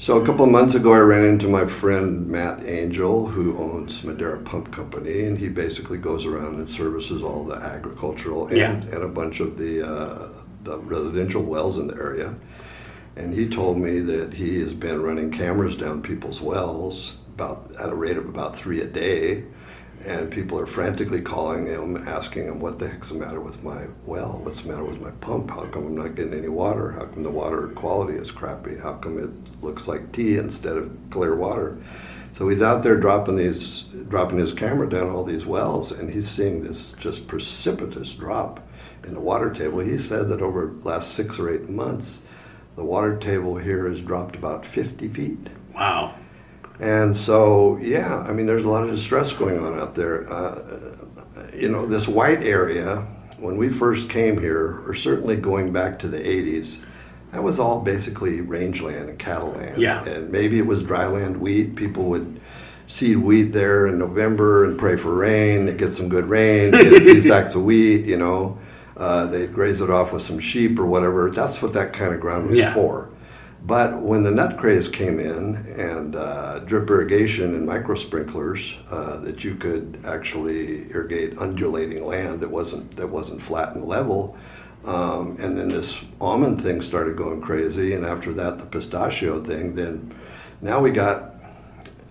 so 0.01 0.19
a 0.19 0.25
couple 0.25 0.43
of 0.43 0.51
months 0.51 0.73
ago, 0.73 0.93
I 0.93 0.99
ran 1.01 1.23
into 1.23 1.47
my 1.47 1.63
friend 1.63 2.27
Matt 2.27 2.63
Angel, 2.65 3.27
who 3.27 3.55
owns 3.59 4.03
Madera 4.03 4.39
Pump 4.39 4.71
Company, 4.71 5.25
and 5.25 5.37
he 5.37 5.47
basically 5.47 5.99
goes 5.99 6.25
around 6.25 6.55
and 6.55 6.67
services 6.67 7.21
all 7.21 7.43
the 7.43 7.57
agricultural 7.57 8.47
and, 8.47 8.57
yeah. 8.57 8.71
and 8.71 9.03
a 9.03 9.07
bunch 9.07 9.41
of 9.41 9.59
the 9.59 9.87
uh, 9.87 10.29
the 10.63 10.79
residential 10.79 11.43
wells 11.43 11.77
in 11.77 11.85
the 11.85 11.95
area. 11.97 12.35
And 13.15 13.31
he 13.31 13.47
told 13.47 13.77
me 13.77 13.99
that 13.99 14.33
he 14.33 14.59
has 14.61 14.73
been 14.73 15.03
running 15.03 15.29
cameras 15.29 15.77
down 15.77 16.01
people's 16.01 16.41
wells 16.41 17.19
about 17.35 17.71
at 17.79 17.91
a 17.91 17.95
rate 17.95 18.17
of 18.17 18.27
about 18.27 18.57
three 18.57 18.81
a 18.81 18.87
day 18.87 19.43
and 20.05 20.31
people 20.31 20.59
are 20.59 20.65
frantically 20.65 21.21
calling 21.21 21.65
him, 21.65 21.97
asking 22.07 22.45
him, 22.45 22.59
"What 22.59 22.79
the 22.79 22.87
heck's 22.87 23.09
the 23.09 23.15
matter 23.15 23.39
with 23.39 23.63
my 23.63 23.87
well? 24.05 24.39
What's 24.43 24.61
the 24.61 24.69
matter 24.69 24.83
with 24.83 25.01
my 25.01 25.11
pump? 25.21 25.51
How 25.51 25.65
come 25.65 25.87
I'm 25.87 25.95
not 25.95 26.15
getting 26.15 26.33
any 26.33 26.49
water? 26.49 26.91
How 26.91 27.05
come 27.05 27.23
the 27.23 27.29
water 27.29 27.67
quality 27.75 28.13
is 28.13 28.31
crappy? 28.31 28.77
How 28.77 28.93
come 28.93 29.17
it 29.17 29.29
looks 29.63 29.87
like 29.87 30.11
tea 30.11 30.37
instead 30.37 30.77
of 30.77 30.89
clear 31.09 31.35
water?" 31.35 31.77
So 32.33 32.47
he's 32.47 32.61
out 32.61 32.81
there 32.81 32.95
dropping 32.97 33.35
these, 33.35 33.83
dropping 34.09 34.39
his 34.39 34.53
camera 34.53 34.89
down 34.89 35.09
all 35.09 35.23
these 35.23 35.45
wells, 35.45 35.91
and 35.91 36.09
he's 36.09 36.29
seeing 36.29 36.61
this 36.61 36.93
just 36.97 37.27
precipitous 37.27 38.13
drop 38.13 38.61
in 39.05 39.13
the 39.13 39.19
water 39.19 39.49
table. 39.49 39.79
He 39.79 39.97
said 39.97 40.29
that 40.29 40.41
over 40.41 40.73
the 40.81 40.87
last 40.87 41.13
six 41.13 41.37
or 41.37 41.49
eight 41.49 41.69
months, 41.69 42.21
the 42.75 42.85
water 42.85 43.17
table 43.17 43.57
here 43.57 43.89
has 43.89 44.01
dropped 44.01 44.35
about 44.37 44.65
50 44.65 45.09
feet. 45.09 45.49
Wow. 45.75 46.13
And 46.81 47.15
so, 47.15 47.77
yeah, 47.77 48.23
I 48.27 48.33
mean, 48.33 48.47
there's 48.47 48.63
a 48.63 48.69
lot 48.69 48.83
of 48.83 48.89
distress 48.89 49.31
going 49.31 49.59
on 49.59 49.79
out 49.79 49.93
there. 49.93 50.27
Uh, 50.31 50.97
you 51.53 51.69
know, 51.69 51.85
this 51.85 52.07
white 52.07 52.41
area, 52.41 52.97
when 53.37 53.55
we 53.55 53.69
first 53.69 54.09
came 54.09 54.39
here, 54.39 54.81
or 54.87 54.95
certainly 54.95 55.35
going 55.35 55.71
back 55.71 55.99
to 55.99 56.07
the 56.07 56.17
80s, 56.17 56.81
that 57.31 57.43
was 57.43 57.59
all 57.59 57.79
basically 57.79 58.41
rangeland 58.41 59.09
and 59.09 59.19
cattle 59.19 59.51
land. 59.51 59.79
Yeah. 59.79 60.03
And 60.05 60.31
maybe 60.31 60.57
it 60.57 60.65
was 60.65 60.81
dryland 60.81 61.37
wheat. 61.37 61.75
People 61.75 62.05
would 62.05 62.41
seed 62.87 63.17
wheat 63.17 63.53
there 63.53 63.85
in 63.87 63.99
November 63.99 64.65
and 64.65 64.77
pray 64.77 64.97
for 64.97 65.13
rain. 65.13 65.67
They 65.67 65.75
get 65.75 65.91
some 65.91 66.09
good 66.09 66.25
rain, 66.25 66.71
get 66.71 66.93
a 66.93 66.99
few 66.99 67.21
sacks 67.21 67.53
of 67.53 67.63
wheat, 67.63 68.05
you 68.05 68.17
know. 68.17 68.57
Uh, 68.97 69.27
they'd 69.27 69.53
graze 69.53 69.81
it 69.81 69.89
off 69.89 70.11
with 70.11 70.23
some 70.23 70.39
sheep 70.39 70.77
or 70.77 70.85
whatever. 70.85 71.29
That's 71.29 71.61
what 71.61 71.73
that 71.73 71.93
kind 71.93 72.13
of 72.13 72.19
ground 72.19 72.49
was 72.49 72.59
yeah. 72.59 72.73
for. 72.73 73.09
But 73.63 74.01
when 74.01 74.23
the 74.23 74.31
nut 74.31 74.57
craze 74.57 74.89
came 74.89 75.19
in 75.19 75.55
and 75.77 76.15
uh, 76.15 76.59
drip 76.59 76.89
irrigation 76.89 77.53
and 77.55 77.65
micro 77.65 77.95
sprinklers, 77.95 78.75
uh, 78.89 79.19
that 79.19 79.43
you 79.43 79.55
could 79.55 79.99
actually 80.05 80.91
irrigate 80.91 81.37
undulating 81.37 82.05
land 82.05 82.39
that 82.39 82.49
wasn't 82.49 82.95
that 82.97 83.07
wasn't 83.07 83.41
flat 83.41 83.75
and 83.75 83.85
level, 83.85 84.35
um, 84.85 85.37
and 85.39 85.55
then 85.55 85.69
this 85.69 86.03
almond 86.19 86.59
thing 86.59 86.81
started 86.81 87.15
going 87.15 87.39
crazy, 87.39 87.93
and 87.93 88.03
after 88.03 88.33
that 88.33 88.57
the 88.57 88.65
pistachio 88.65 89.39
thing, 89.39 89.75
then 89.75 90.11
now 90.61 90.79
we 90.79 90.89
got 90.89 91.31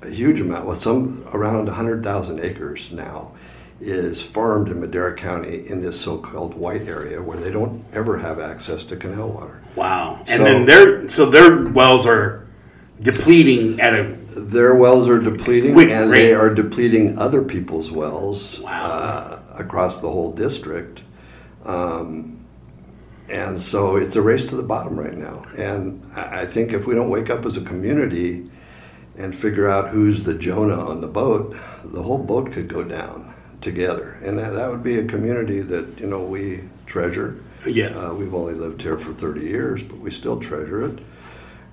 a 0.03 0.11
huge 0.11 0.41
amount, 0.41 0.67
well, 0.67 0.77
some 0.77 1.25
around 1.35 1.67
100,000 1.67 2.41
acres 2.41 2.91
now 2.91 3.33
is 3.81 4.23
farmed 4.23 4.69
in 4.69 4.81
Madera 4.81 5.15
County 5.15 5.67
in 5.69 5.81
this 5.81 5.99
so-called 6.01 6.55
white 6.55 6.83
area 6.83 7.23
where 7.23 7.39
they 7.39 7.51
don't 7.51 7.85
ever 7.93 8.19
have 8.19 8.39
access 8.39 8.85
to 8.85 8.97
canal 8.97 9.31
water. 9.31 9.60
Wow. 9.77 10.19
And 10.29 10.39
So- 10.41 10.45
then 10.45 10.65
their 10.67 11.09
so 11.09 11.27
their 11.27 11.65
wells 11.69 12.07
are 12.07 12.47
depleting 13.01 13.81
at 13.81 13.95
a 13.95 14.03
Their 14.41 14.75
wells 14.75 15.09
are 15.09 15.19
depleting, 15.19 15.73
Quick 15.75 15.91
and 15.91 16.11
rate. 16.11 16.23
they 16.23 16.35
are 16.35 16.53
depleting 16.55 17.19
other 17.19 17.43
people's 17.43 17.91
wells 17.91 18.61
Wow. 18.63 18.71
uh, 18.71 19.39
across 19.59 20.01
the 20.01 20.09
whole 20.09 20.33
district. 20.33 21.03
Um, 21.65 22.41
and 23.31 23.61
so 23.61 23.97
it's 23.97 24.17
a 24.17 24.23
race 24.23 24.45
to 24.45 24.57
the 24.57 24.63
bottom 24.63 24.99
right 24.99 25.17
now. 25.17 25.45
And 25.59 26.03
I 26.17 26.41
I 26.43 26.47
think 26.47 26.73
if 26.73 26.87
we 26.87 26.95
don't 26.95 27.11
wake 27.11 27.31
up 27.31 27.45
as 27.47 27.57
a 27.57 27.61
community 27.63 28.45
and 29.19 29.35
figure 29.35 29.69
out 29.69 29.89
who's 29.89 30.25
the 30.25 30.35
Jonah 30.35 30.81
on 30.89 31.01
the 31.01 31.09
boat, 31.09 31.55
the 31.85 32.03
whole 32.03 32.19
boat 32.19 32.53
could 32.53 32.69
go 32.69 32.83
down 32.83 33.33
together. 33.61 34.17
And 34.25 34.39
that, 34.39 34.53
that 34.55 34.71
would 34.71 34.83
be 34.83 34.99
a 34.99 35.05
community 35.05 35.61
that, 35.61 36.01
you 36.01 36.07
know, 36.07 36.23
we 36.23 36.61
treasure. 36.87 37.37
Yes. 37.67 37.97
Uh, 37.97 38.15
we've 38.15 38.35
only 38.35 38.55
lived 38.55 38.81
here 38.83 38.99
for 38.99 39.13
30 39.13 39.41
years, 39.43 39.83
but 39.83 39.99
we 39.99 40.11
still 40.11 40.41
treasure 40.41 40.83
it. 40.83 40.99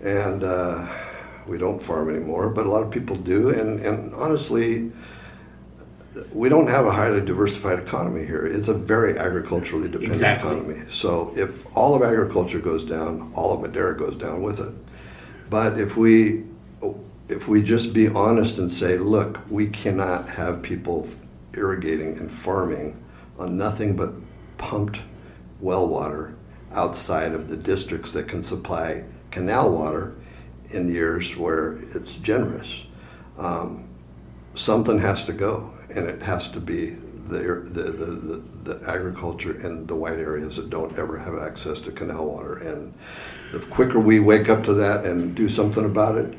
And 0.02 0.44
uh, 0.44 0.88
we 1.48 1.58
don't 1.58 1.82
farm 1.82 2.10
anymore, 2.10 2.50
but 2.50 2.66
a 2.66 2.70
lot 2.70 2.84
of 2.84 2.92
people 2.92 3.16
do. 3.16 3.50
And, 3.50 3.80
and 3.80 4.14
honestly, 4.14 4.92
we 6.34 6.50
don't 6.50 6.68
have 6.68 6.86
a 6.86 6.92
highly 6.92 7.22
diversified 7.22 7.80
economy 7.80 8.26
here. 8.26 8.46
It's 8.46 8.68
a 8.68 8.74
very 8.74 9.18
agriculturally 9.18 9.86
dependent 9.88 10.12
Exactly. 10.12 10.52
economy. 10.52 10.86
So 10.90 11.32
if 11.36 11.66
all 11.76 11.96
of 11.96 12.02
agriculture 12.04 12.60
goes 12.60 12.84
down, 12.84 13.32
all 13.36 13.54
of 13.54 13.62
Madera 13.62 13.98
goes 13.98 14.18
down 14.18 14.42
with 14.42 14.60
it. 14.60 14.74
But 15.50 15.80
if 15.80 15.96
we 15.98 16.44
if 17.30 17.48
we 17.50 17.62
just 17.62 17.94
be 17.94 18.08
honest 18.08 18.58
and 18.58 18.72
say, 18.72 18.98
look, 18.98 19.42
we 19.50 19.68
cannot 19.68 20.30
have 20.30 20.62
people 20.62 21.10
irrigating 21.54 22.18
and 22.18 22.32
farming 22.32 23.02
on 23.38 23.58
nothing 23.58 23.98
but 23.98 24.14
pumped 24.58 25.02
well 25.60 25.88
water 25.88 26.36
outside 26.74 27.34
of 27.34 27.48
the 27.48 27.58
districts 27.58 28.14
that 28.14 28.28
can 28.28 28.44
supply 28.44 29.04
canal 29.32 29.72
water 29.72 30.16
in 30.74 30.88
years 30.88 31.36
where 31.36 31.74
it's 31.96 32.18
generous. 32.18 32.86
Um, 33.38 33.88
something 34.56 35.00
has 35.00 35.24
to 35.26 35.34
go, 35.34 35.74
and 35.96 36.08
it 36.08 36.22
has 36.22 36.50
to 36.50 36.60
be 36.60 36.96
the, 37.30 37.40
the, 37.66 37.84
the, 37.92 38.74
the, 38.74 38.90
agriculture 38.90 39.60
in 39.66 39.86
the 39.86 39.96
white 39.96 40.18
areas 40.20 40.56
that 40.56 40.70
don't 40.70 40.98
ever 40.98 41.18
have 41.18 41.38
access 41.38 41.82
to 41.82 41.92
canal 41.92 42.26
water. 42.26 42.56
And 42.60 42.94
the 43.52 43.60
quicker 43.60 44.00
we 44.00 44.20
wake 44.20 44.50
up 44.50 44.64
to 44.64 44.74
that 44.76 45.06
and 45.06 45.36
do 45.36 45.50
something 45.50 45.86
about 45.86 46.18
it, 46.18 46.38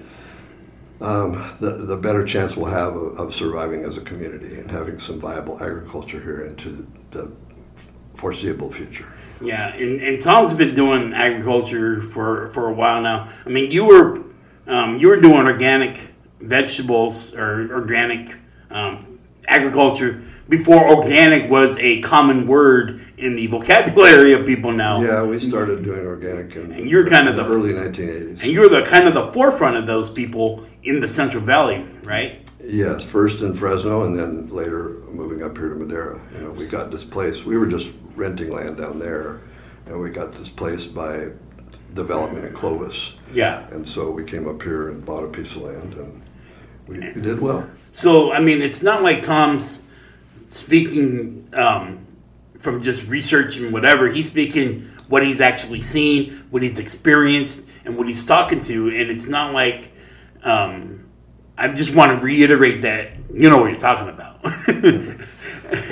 um, 1.00 1.32
the, 1.60 1.70
the 1.87 1.96
better 1.96 2.25
chance 2.25 2.56
we'll 2.56 2.70
have 2.70 2.96
of, 2.96 3.18
of 3.18 3.34
surviving 3.34 3.84
as 3.84 3.98
a 3.98 4.00
community 4.00 4.58
and 4.58 4.70
having 4.70 4.98
some 4.98 5.20
viable 5.20 5.62
agriculture 5.62 6.20
here 6.20 6.46
into 6.46 6.87
the 7.10 7.30
foreseeable 8.18 8.70
future. 8.70 9.12
Yeah, 9.40 9.68
and, 9.68 10.00
and 10.00 10.20
Tom's 10.20 10.52
been 10.52 10.75
doing 10.75 11.14
agriculture 11.14 12.02
for, 12.02 12.48
for 12.48 12.68
a 12.68 12.72
while 12.72 13.00
now. 13.00 13.28
I 13.46 13.48
mean, 13.48 13.70
you 13.70 13.84
were 13.84 14.25
um, 14.66 14.98
you 14.98 15.08
were 15.08 15.20
doing 15.20 15.46
organic 15.46 16.00
vegetables 16.40 17.32
or 17.32 17.72
organic 17.72 18.34
um, 18.70 19.18
agriculture 19.46 20.22
before 20.48 20.88
organic 20.88 21.50
was 21.50 21.76
a 21.78 22.00
common 22.00 22.46
word 22.46 23.00
in 23.16 23.37
the 23.37 23.46
vocabulary 23.46 24.32
of 24.32 24.44
people 24.44 24.72
now. 24.72 25.00
Yeah, 25.00 25.22
we 25.22 25.38
started 25.40 25.84
doing 25.84 26.06
organic 26.06 26.56
in 26.56 26.72
And 26.72 26.90
you're 26.90 27.06
kind 27.06 27.28
of 27.28 27.37
the 27.37 27.44
the- 27.44 27.50
early 27.50 27.72
1980s. 27.72 28.42
And 28.42 28.52
you 28.52 28.60
were 28.60 28.68
the 28.68 28.82
kind 28.82 29.06
of 29.06 29.14
the 29.14 29.32
forefront 29.32 29.76
of 29.76 29.87
those 29.87 30.10
people 30.10 30.64
in 30.82 31.00
the 31.00 31.08
Central 31.08 31.42
Valley, 31.42 31.87
right? 32.02 32.50
Yes, 32.60 33.04
first 33.04 33.40
in 33.40 33.54
Fresno 33.54 34.04
and 34.04 34.18
then 34.18 34.48
later 34.48 34.96
moving 35.10 35.42
up 35.42 35.56
here 35.56 35.68
to 35.68 35.75
Madera. 35.75 36.20
You 36.34 36.44
know, 36.44 36.50
we 36.50 36.66
got 36.66 36.90
displaced. 36.90 37.44
We 37.44 37.56
were 37.56 37.66
just 37.66 37.90
renting 38.18 38.50
land 38.50 38.76
down 38.76 38.98
there, 38.98 39.40
and 39.87 39.98
we 39.98 40.10
got 40.10 40.32
displaced 40.32 40.94
by 40.94 41.28
development 41.94 42.44
in 42.44 42.52
Clovis. 42.52 43.14
Yeah. 43.32 43.66
And 43.70 43.87
so 43.87 44.10
we 44.10 44.25
came 44.25 44.48
up 44.48 44.62
here 44.62 44.90
and 44.90 45.04
bought 45.04 45.25
a 45.25 45.28
piece 45.28 45.56
of 45.56 45.62
land, 45.62 45.94
and 45.94 46.22
we, 46.87 46.98
we 46.98 47.20
did 47.20 47.40
well. 47.40 47.68
So 47.92 48.32
I 48.32 48.40
mean, 48.40 48.60
it's 48.60 48.82
not 48.82 49.02
like 49.02 49.22
Tom's 49.22 49.87
speaking 50.48 51.48
um, 51.52 52.06
from 52.60 52.82
just 52.82 53.06
research 53.06 53.56
and 53.58 53.72
whatever. 53.72 54.08
He's 54.08 54.26
speaking 54.26 54.90
what 55.08 55.25
he's 55.25 55.40
actually 55.40 55.80
seen, 55.80 56.44
what 56.50 56.62
he's 56.62 56.78
experienced, 56.78 57.66
and 57.84 57.96
what 57.96 58.06
he's 58.06 58.25
talking 58.25 58.60
to. 58.60 58.88
And 58.88 59.10
it's 59.10 59.26
not 59.26 59.54
like 59.54 59.90
um, 60.42 61.06
I 61.56 61.68
just 61.68 61.94
want 61.94 62.12
to 62.12 62.25
reiterate 62.25 62.82
that 62.82 63.12
you 63.32 63.50
know 63.50 63.58
what 63.58 63.70
you're 63.70 63.80
talking 63.80 64.08
about. 64.08 64.40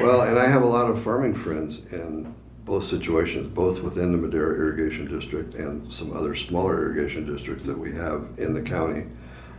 Well, 0.01 0.23
and 0.23 0.39
I 0.39 0.47
have 0.47 0.63
a 0.63 0.67
lot 0.67 0.91
of 0.91 1.03
farming 1.03 1.35
friends 1.35 1.93
in 1.93 2.35
both 2.65 2.85
situations, 2.85 3.49
both 3.49 3.81
within 3.83 4.13
the 4.13 4.19
Madera 4.19 4.55
Irrigation 4.57 5.07
District 5.07 5.55
and 5.55 5.93
some 5.93 6.13
other 6.13 6.35
smaller 6.35 6.83
irrigation 6.83 7.25
districts 7.27 7.65
that 7.67 7.79
we 7.79 7.93
have 7.95 8.29
in 8.39 8.55
the 8.55 8.63
county. 8.63 9.07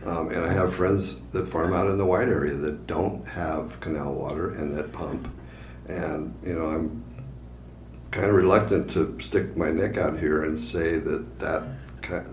Um, 0.04 0.28
and 0.28 0.44
I 0.44 0.52
have 0.52 0.74
friends 0.74 1.20
that 1.32 1.48
farm 1.48 1.72
out 1.72 1.86
in 1.88 1.98
the 1.98 2.06
white 2.06 2.28
area 2.28 2.54
that 2.54 2.86
don't 2.86 3.26
have 3.28 3.78
canal 3.80 4.14
water 4.14 4.50
and 4.54 4.72
that 4.76 4.92
pump. 4.92 5.28
And, 5.88 6.34
you 6.44 6.54
know, 6.54 6.66
I'm 6.66 7.02
kind 8.10 8.26
of 8.26 8.34
reluctant 8.34 8.90
to 8.92 9.18
stick 9.20 9.56
my 9.56 9.70
neck 9.70 9.96
out 9.98 10.18
here 10.18 10.44
and 10.44 10.58
say 10.60 10.98
that 10.98 11.38
that, 11.38 11.64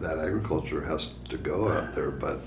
that 0.01 0.19
agriculture 0.19 0.81
has 0.81 1.11
to 1.29 1.37
go 1.37 1.69
out 1.71 1.93
there, 1.93 2.11
but 2.11 2.41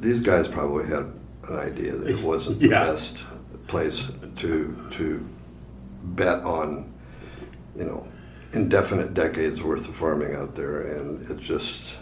these 0.00 0.20
guys 0.20 0.48
probably 0.48 0.86
had 0.86 1.10
an 1.48 1.58
idea 1.58 1.92
that 1.96 2.08
it 2.18 2.22
wasn't 2.22 2.58
the 2.60 2.68
Yeah. 2.68 2.84
best 2.86 3.24
place 3.68 4.10
to 4.36 4.88
to 4.90 5.28
bet 6.02 6.42
on, 6.44 6.92
you 7.76 7.84
know, 7.84 8.08
indefinite 8.52 9.14
decades 9.14 9.62
worth 9.62 9.88
of 9.88 9.96
farming 9.96 10.34
out 10.34 10.54
there, 10.56 10.80
and 10.82 11.22
it's 11.30 11.42
just, 11.42 11.96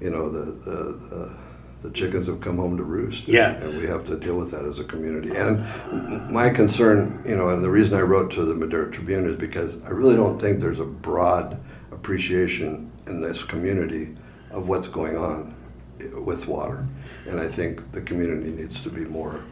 you 0.00 0.10
know, 0.10 0.30
the 0.30 0.52
the. 0.52 0.74
the 1.10 1.38
the 1.82 1.90
chickens 1.92 2.26
have 2.26 2.42
come 2.42 2.58
home 2.58 2.76
to 2.76 2.82
roost. 2.82 3.26
Yeah. 3.26 3.54
And 3.54 3.78
we 3.78 3.86
have 3.86 4.04
to 4.04 4.18
deal 4.18 4.36
with 4.36 4.50
that 4.50 4.66
as 4.66 4.80
a 4.80 4.84
community. 4.84 5.34
And 5.34 5.64
my 6.30 6.50
concern, 6.50 7.22
you 7.26 7.36
know, 7.36 7.48
and 7.48 7.64
the 7.64 7.70
reason 7.70 7.96
I 7.96 8.02
wrote 8.02 8.30
to 8.32 8.44
the 8.44 8.54
Madera 8.54 8.90
Tribune 8.92 9.24
is 9.26 9.36
because 9.36 9.82
I 9.84 9.88
really 9.88 10.14
don't 10.14 10.38
think 10.38 10.60
there's 10.60 10.80
a 10.80 10.84
broad 10.84 11.58
appreciation 11.90 12.92
in 13.06 13.22
this 13.22 13.42
community 13.42 14.14
of 14.50 14.68
what's 14.68 14.88
going 14.88 15.16
on 15.16 15.54
with 16.22 16.46
water. 16.46 16.86
And 17.26 17.40
I 17.40 17.48
think 17.48 17.92
the 17.92 18.02
community 18.02 18.50
needs 18.50 18.82
to 18.82 18.90
be 18.90 19.06
more, 19.06 19.42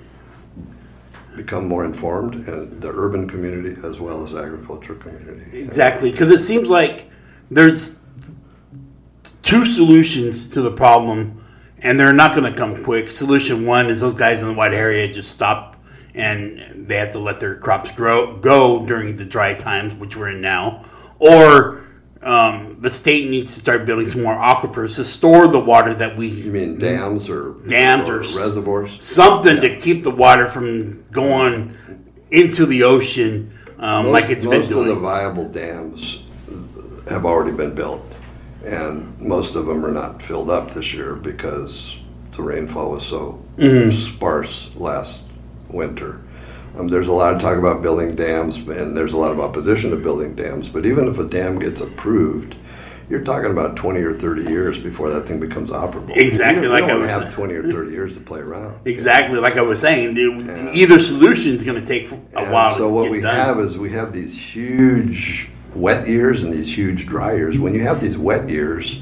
become 1.37 1.69
more 1.69 1.85
informed, 1.85 2.35
and 2.49 2.81
the 2.81 2.89
urban 2.89 3.29
community 3.29 3.77
as 3.85 4.01
well 4.01 4.25
as 4.25 4.35
agriculture 4.35 4.95
community. 4.95 5.63
exactly, 5.63 6.11
because 6.11 6.31
it 6.31 6.41
seems 6.41 6.69
like 6.69 7.11
there's 7.51 7.95
two 9.43 9.65
solutions 9.65 10.49
to 10.51 10.63
the 10.63 10.73
problem, 10.73 11.45
and 11.79 11.99
they're 11.99 12.13
not 12.13 12.35
going 12.35 12.51
to 12.51 12.57
come 12.57 12.83
quick. 12.83 13.11
Solution 13.11 13.65
one 13.65 13.87
is 13.87 14.01
those 14.01 14.15
guys 14.15 14.41
in 14.41 14.49
the 14.49 14.55
white 14.55 14.75
area 14.75 15.11
just 15.11 15.31
stop 15.31 15.77
and 16.15 16.89
they 16.89 16.97
have 16.97 17.11
to 17.13 17.19
let 17.19 17.39
their 17.39 17.55
crops 17.57 17.93
grow 17.93 18.37
go 18.39 18.85
during 18.85 19.15
the 19.15 19.25
dry 19.25 19.55
times, 19.55 19.95
which 19.95 20.17
we're 20.17 20.31
in 20.31 20.41
now, 20.41 20.85
or 21.19 21.85
um, 22.23 22.77
the 22.81 22.91
state 22.91 23.31
needs 23.31 23.55
to 23.55 23.61
start 23.61 23.87
building 23.87 24.07
some 24.07 24.23
more 24.23 24.35
aquifers 24.35 24.97
to 24.97 25.05
store 25.05 25.47
the 25.49 25.61
water 25.61 25.95
that 25.95 26.17
we 26.17 26.27
You 26.29 26.51
mean 26.51 26.79
dams 26.79 27.29
or 27.29 27.55
Dams 27.67 28.09
or 28.09 28.17
or 28.17 28.19
reservoirs? 28.21 28.97
something 29.05 29.61
to 29.61 29.77
keep 29.79 30.03
the 30.03 30.11
water 30.11 30.49
from 30.49 31.05
going 31.13 31.77
into 32.31 32.67
the 32.67 32.83
ocean 32.83 33.53
um, 33.79 34.07
Most, 34.07 34.13
like 34.13 34.31
it's 34.31 34.45
been 34.45 34.61
most 34.61 34.71
of 34.73 34.87
the 34.87 34.95
viable 34.97 35.49
dams 35.49 36.21
have 37.09 37.25
already 37.25 37.57
been 37.57 37.75
built, 37.75 38.03
and 38.67 39.19
most 39.21 39.55
of 39.55 39.67
them 39.67 39.87
are 39.87 39.93
not 39.93 40.21
filled 40.21 40.51
up 40.51 40.73
this 40.73 40.93
year 40.93 41.15
because 41.15 42.01
the 42.33 42.43
rainfall 42.43 42.91
was 42.91 43.07
so 43.07 43.41
Mm-hmm. 43.57 43.91
sparse 43.91 44.77
last 44.77 45.23
winter. 45.71 46.21
Um, 46.79 46.87
there's 46.87 47.09
a 47.09 47.13
lot 47.13 47.35
of 47.35 47.41
talk 47.41 47.59
about 47.59 47.83
building 47.83 48.15
dams, 48.15 48.57
and 48.59 48.97
there's 48.97 49.13
a 49.13 49.17
lot 49.17 49.33
of 49.33 49.41
opposition 49.41 49.91
to 49.91 49.97
building 49.97 50.35
dams. 50.37 50.69
But 50.69 50.87
even 50.87 51.09
if 51.09 51.19
a 51.19 51.25
dam 51.25 51.59
gets 51.59 51.81
approved, 51.81 52.57
you're 53.11 53.25
talking 53.25 53.51
about 53.51 53.75
20 53.75 54.01
or 54.01 54.13
30 54.13 54.45
years 54.45 54.79
before 54.79 55.11
that 55.11 55.27
thing 55.27 55.41
becomes 55.41 55.71
operable. 55.71 56.17
Exactly 56.17 56.63
don't, 56.65 56.73
like 56.73 56.85
I 56.85 56.89
don't 56.89 57.01
was 57.01 57.11
have 57.11 57.23
saying. 57.23 57.33
20 57.33 57.55
or 57.55 57.71
30 57.71 57.91
years 57.91 58.15
to 58.15 58.21
play 58.21 58.41
around. 58.41 58.79
Exactly 58.87 59.41
like 59.41 59.57
I 59.57 59.63
was 59.63 59.81
saying, 59.81 60.15
it- 60.17 60.75
either 60.77 61.01
solution 61.01 61.57
is 61.57 61.65
going 61.65 61.81
to 61.81 61.87
take 61.87 62.13
a 62.13 62.15
And 62.39 62.53
while. 62.53 62.69
So 62.69 62.89
what 62.89 63.11
we 63.11 63.21
done. 63.23 63.35
have 63.35 63.59
is 63.59 63.77
we 63.77 63.91
have 63.93 64.13
these 64.13 64.39
huge 64.41 65.49
wet 65.75 66.07
years 66.07 66.43
and 66.45 66.53
these 66.53 66.73
huge 66.75 67.07
dry 67.07 67.35
years. 67.35 67.59
When 67.59 67.75
you 67.75 67.83
have 67.83 68.01
these 68.01 68.19
wet 68.19 68.49
years, 68.49 69.01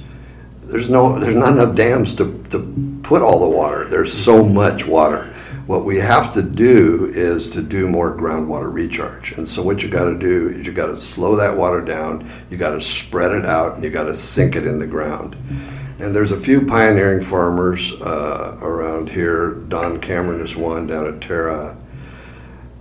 there's 0.62 0.88
no 0.88 1.18
there's 1.18 1.36
not 1.36 1.52
enough 1.52 1.76
dams 1.76 2.14
to, 2.14 2.42
to 2.50 3.00
put 3.02 3.22
all 3.22 3.38
the 3.40 3.48
water. 3.48 3.84
There's 3.84 4.12
so 4.12 4.44
much 4.44 4.86
water. 4.86 5.32
What 5.66 5.84
we 5.84 5.96
have 5.96 6.32
to 6.34 6.42
do 6.42 7.10
is 7.12 7.48
to 7.48 7.60
do 7.60 7.88
more 7.88 8.16
groundwater 8.16 8.72
recharge. 8.72 9.32
And 9.32 9.48
so 9.48 9.62
what 9.62 9.82
you 9.82 9.88
got 9.88 10.04
to 10.04 10.16
do 10.16 10.48
is 10.48 10.66
you 10.66 10.72
got 10.72 10.86
to 10.86 10.96
slow 10.96 11.34
that 11.36 11.56
water 11.56 11.80
down. 11.80 12.30
You 12.50 12.56
got 12.56 12.70
to 12.70 12.80
spread 12.80 13.32
it 13.32 13.44
out 13.44 13.74
and 13.74 13.82
you 13.82 13.90
got 13.90 14.04
to 14.04 14.14
sink 14.14 14.54
it 14.54 14.64
in 14.64 14.78
the 14.78 14.86
ground. 14.86 15.36
And 15.98 16.14
there's 16.14 16.30
a 16.30 16.38
few 16.38 16.64
pioneering 16.64 17.20
farmers 17.20 18.00
uh, 18.02 18.58
around 18.62 19.08
here. 19.08 19.54
Don 19.68 19.98
Cameron 19.98 20.40
is 20.40 20.54
one 20.54 20.86
down 20.86 21.12
at 21.12 21.20
Terra 21.20 21.76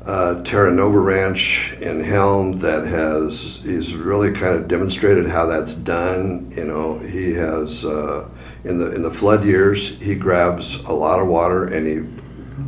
uh, 0.05 0.39
Terra 0.43 0.71
Nova 0.71 0.99
Ranch 0.99 1.73
in 1.81 2.03
Helm 2.03 2.53
that 2.59 2.85
has 2.85 3.59
he's 3.63 3.95
really 3.95 4.31
kind 4.31 4.55
of 4.55 4.67
demonstrated 4.67 5.27
how 5.27 5.47
that's 5.47 5.73
done. 5.73 6.47
You 6.55 6.65
know, 6.65 6.99
he 6.99 7.33
has 7.33 7.83
uh, 7.83 8.29
in 8.65 8.77
the 8.77 8.93
in 8.95 9.01
the 9.01 9.09
flood 9.09 9.43
years 9.43 10.01
he 10.01 10.13
grabs 10.13 10.75
a 10.87 10.93
lot 10.93 11.19
of 11.19 11.27
water 11.27 11.65
and 11.73 11.87
he 11.87 12.01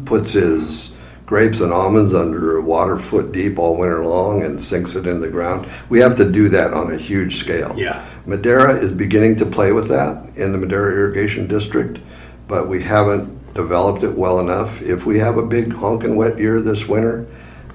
puts 0.05 0.31
his 0.31 0.91
grapes 1.25 1.59
and 1.59 1.73
almonds 1.73 2.13
under 2.13 2.61
water 2.61 2.97
foot 2.97 3.33
deep 3.33 3.59
all 3.59 3.77
winter 3.77 4.05
long 4.05 4.43
and 4.43 4.59
sinks 4.59 4.95
it 4.95 5.05
in 5.05 5.19
the 5.19 5.29
ground. 5.29 5.69
We 5.89 5.99
have 5.99 6.15
to 6.17 6.31
do 6.31 6.47
that 6.49 6.73
on 6.73 6.91
a 6.91 6.97
huge 6.97 7.35
scale. 7.37 7.73
Yeah. 7.77 8.05
Madera 8.25 8.73
is 8.73 8.91
beginning 8.91 9.35
to 9.37 9.45
play 9.45 9.73
with 9.73 9.89
that 9.89 10.37
in 10.37 10.53
the 10.53 10.57
Madera 10.57 10.93
Irrigation 10.93 11.47
District, 11.47 11.99
but 12.47 12.67
we 12.67 12.81
haven't 12.81 13.53
developed 13.53 14.03
it 14.03 14.13
well 14.13 14.39
enough. 14.39 14.81
If 14.81 15.05
we 15.05 15.19
have 15.19 15.37
a 15.37 15.45
big 15.45 15.73
honking 15.73 16.15
wet 16.15 16.39
year 16.39 16.61
this 16.61 16.87
winter, 16.87 17.27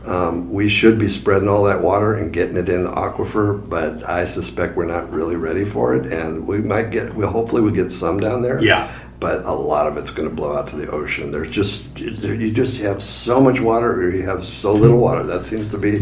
um, 0.06 0.50
we 0.50 0.68
should 0.68 0.98
be 0.98 1.08
spreading 1.08 1.48
all 1.48 1.62
that 1.64 1.80
water 1.80 2.14
and 2.14 2.32
getting 2.32 2.56
it 2.56 2.68
in 2.68 2.84
the 2.84 2.90
aquifer, 2.90 3.68
but 3.68 4.08
I 4.08 4.24
suspect 4.24 4.76
we're 4.76 4.86
not 4.86 5.12
really 5.12 5.36
ready 5.36 5.64
for 5.64 5.94
it, 5.94 6.12
and 6.12 6.46
we 6.46 6.58
might 6.58 6.90
get. 6.90 7.14
Well, 7.14 7.30
hopefully, 7.30 7.62
we 7.62 7.70
get 7.70 7.92
some 7.92 8.18
down 8.18 8.42
there. 8.42 8.60
Yeah. 8.62 8.90
But 9.22 9.44
a 9.44 9.52
lot 9.52 9.86
of 9.86 9.96
it's 9.96 10.10
going 10.10 10.28
to 10.28 10.34
blow 10.34 10.58
out 10.58 10.66
to 10.68 10.76
the 10.76 10.90
ocean. 10.90 11.30
There's 11.30 11.52
just 11.52 11.96
you 11.96 12.50
just 12.50 12.80
have 12.80 13.00
so 13.00 13.40
much 13.40 13.60
water, 13.60 13.92
or 13.92 14.10
you 14.10 14.26
have 14.26 14.44
so 14.44 14.72
little 14.72 14.98
water. 14.98 15.22
That 15.22 15.44
seems 15.44 15.70
to 15.70 15.78
be 15.78 15.98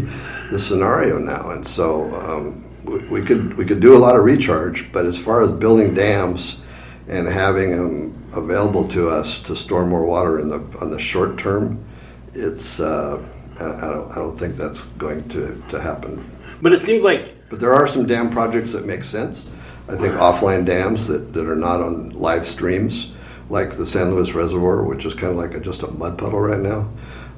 the 0.49 0.59
scenario 0.59 1.19
now, 1.19 1.51
and 1.51 1.65
so 1.65 2.11
um, 2.15 2.65
we, 2.83 2.97
we 3.09 3.21
could 3.21 3.53
we 3.57 3.63
could 3.63 3.79
do 3.79 3.95
a 3.95 4.01
lot 4.05 4.15
of 4.15 4.23
recharge. 4.23 4.91
But 4.91 5.05
as 5.05 5.19
far 5.19 5.43
as 5.43 5.51
building 5.51 5.93
dams 5.93 6.61
and 7.07 7.27
having 7.27 7.77
them 7.77 8.27
available 8.35 8.87
to 8.87 9.09
us 9.09 9.37
to 9.43 9.55
store 9.55 9.85
more 9.85 10.03
water 10.03 10.39
in 10.39 10.49
the 10.49 10.59
on 10.81 10.89
the 10.89 10.99
short 10.99 11.37
term, 11.37 11.85
it's. 12.33 12.79
Uh, 12.79 13.23
I 13.59 13.63
don't, 13.63 14.11
I 14.11 14.15
don't 14.15 14.39
think 14.39 14.55
that's 14.55 14.85
going 14.93 15.27
to, 15.29 15.61
to 15.69 15.79
happen. 15.79 16.27
But 16.63 16.73
it 16.73 16.81
seems 16.81 17.03
like. 17.03 17.35
But 17.49 17.59
there 17.59 17.73
are 17.73 17.87
some 17.87 18.07
dam 18.07 18.31
projects 18.31 18.71
that 18.71 18.85
make 18.85 19.03
sense. 19.03 19.51
I 19.89 19.97
think 19.97 20.15
offline 20.15 20.65
dams 20.65 21.07
that, 21.07 21.33
that 21.33 21.49
are 21.49 21.55
not 21.55 21.81
on 21.81 22.11
live 22.11 22.47
streams, 22.47 23.10
like 23.51 23.71
the 23.71 23.85
San 23.85 24.15
Luis 24.15 24.33
Reservoir, 24.33 24.83
which 24.83 25.05
is 25.05 25.13
kind 25.13 25.31
of 25.31 25.35
like 25.35 25.53
a, 25.53 25.59
just 25.59 25.83
a 25.83 25.91
mud 25.91 26.17
puddle 26.17 26.39
right 26.39 26.59
now. 26.59 26.89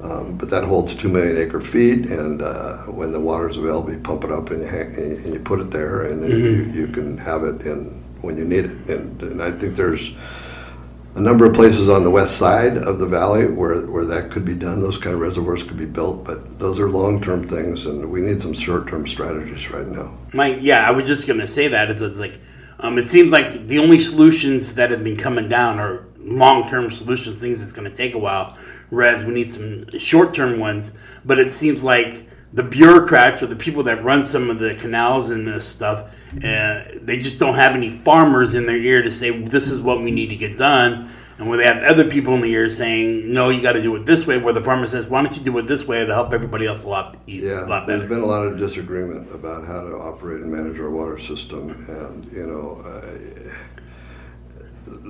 Um, 0.04 0.38
but 0.38 0.50
that 0.50 0.64
holds 0.64 0.96
two 0.96 1.10
million 1.10 1.38
acre 1.38 1.62
feet, 1.62 2.08
and 2.12 2.42
uh, 2.42 2.78
when 2.84 3.12
the 3.12 3.20
water 3.20 3.50
is 3.50 3.58
available, 3.58 3.92
you 3.92 4.00
pump 4.00 4.24
it 4.26 4.32
up 4.32 4.50
and 4.52 4.62
you, 4.62 4.68
hang, 4.68 4.94
and 4.96 5.34
you 5.34 5.40
put 5.40 5.60
it 5.60 5.72
there, 5.72 6.04
and 6.08 6.22
then 6.22 6.32
mm-hmm. 6.32 6.76
you, 6.76 6.82
you 6.82 6.88
can 6.88 7.18
have 7.18 7.44
it 7.44 7.66
in 7.66 8.04
when 8.22 8.38
you 8.38 8.46
need 8.46 8.66
it. 8.66 8.90
And, 8.90 9.22
and 9.24 9.42
I 9.42 9.52
think 9.52 9.76
there's 9.76 10.12
a 11.16 11.22
number 11.22 11.46
of 11.46 11.54
places 11.54 11.90
on 11.90 12.04
the 12.04 12.10
west 12.10 12.38
side 12.38 12.78
of 12.78 13.00
the 13.00 13.08
valley 13.08 13.48
where, 13.48 13.86
where 13.88 14.06
that 14.06 14.30
could 14.30 14.44
be 14.44 14.56
done. 14.56 14.82
Those 14.82 14.98
kind 14.98 15.14
of 15.14 15.22
reservoirs 15.22 15.64
could 15.64 15.78
be 15.78 15.86
built, 15.86 16.26
but 16.26 16.60
those 16.60 16.80
are 16.80 16.90
long 16.90 17.22
term 17.22 17.48
things, 17.48 17.86
and 17.86 18.10
we 18.12 18.22
need 18.22 18.42
some 18.42 18.54
short 18.54 18.88
term 18.88 19.08
strategies 19.08 19.72
right 19.72 19.88
now. 19.88 20.18
Mike, 20.34 20.58
yeah, 20.60 20.88
I 20.88 20.92
was 20.92 21.08
just 21.08 21.28
going 21.28 21.40
to 21.40 21.48
say 21.48 21.70
that. 21.70 21.90
It's 21.90 22.18
like 22.18 22.40
um, 22.84 22.98
it 22.98 23.06
seems 23.06 23.32
like 23.32 23.68
the 23.68 23.80
only 23.80 24.00
solutions 24.00 24.76
that 24.76 24.92
have 24.92 25.04
been 25.04 25.16
coming 25.16 25.48
down 25.48 25.80
are 25.80 26.06
long 26.20 26.70
term 26.70 26.92
solutions, 26.92 27.40
things 27.40 27.62
that's 27.62 27.72
going 27.72 27.90
to 27.90 27.96
take 27.96 28.14
a 28.14 28.20
while, 28.20 28.58
whereas 28.90 29.24
we 29.24 29.34
need 29.34 29.50
some 29.50 29.98
short 29.98 30.34
term 30.34 30.60
ones. 30.60 30.92
But 31.24 31.40
it 31.40 31.54
seems 31.54 31.84
like 31.84 32.28
the 32.52 32.62
bureaucrats 32.62 33.42
or 33.42 33.48
the 33.48 33.56
people 33.56 33.84
that 33.84 34.04
run 34.04 34.24
some 34.24 34.50
of 34.50 34.60
the 34.60 34.76
canals 34.76 35.30
and 35.30 35.48
this 35.48 35.66
stuff, 35.66 36.14
uh, 36.44 36.84
they 37.02 37.18
just 37.20 37.40
don't 37.40 37.56
have 37.56 37.74
any 37.74 37.90
farmers 37.90 38.54
in 38.54 38.66
their 38.66 38.78
ear 38.78 39.02
to 39.02 39.12
say 39.12 39.32
this 39.32 39.70
is 39.70 39.80
what 39.80 40.02
we 40.02 40.12
need 40.12 40.28
to 40.28 40.36
get 40.36 40.58
done. 40.58 41.10
And 41.38 41.50
where 41.50 41.58
they 41.58 41.66
have 41.66 41.84
other 41.84 42.08
people 42.10 42.36
in 42.36 42.42
the 42.42 42.52
ear 42.52 42.70
saying, 42.70 43.32
"No, 43.34 43.50
you 43.50 43.62
got 43.62 43.74
to 43.74 43.82
do 43.82 43.96
it 43.96 44.06
this 44.06 44.28
way," 44.28 44.38
where 44.38 44.54
the 44.54 44.62
farmer 44.62 44.86
says, 44.86 45.08
"Why 45.08 45.24
don't 45.24 45.36
you 45.36 45.44
do 45.44 45.58
it 45.58 45.68
this 45.68 45.88
way 45.88 46.06
to 46.06 46.14
help 46.14 46.32
everybody 46.32 46.68
else 46.68 46.84
a 46.84 46.90
lot, 46.90 47.18
yeah, 47.26 47.66
a 47.66 47.68
lot 47.68 47.88
better?" 47.88 48.00
There's 48.00 48.10
been 48.10 48.20
a 48.20 48.26
lot 48.26 48.46
of 48.46 48.58
disagreement 48.58 49.34
about 49.34 49.66
how 49.66 49.82
to 49.82 49.96
operate 49.96 50.42
and 50.42 50.52
manage 50.52 50.80
our 50.80 50.92
water 50.92 51.18
system, 51.18 51.72
and 51.90 52.32
you 52.32 52.46
know, 52.46 52.82
uh, 52.86 53.02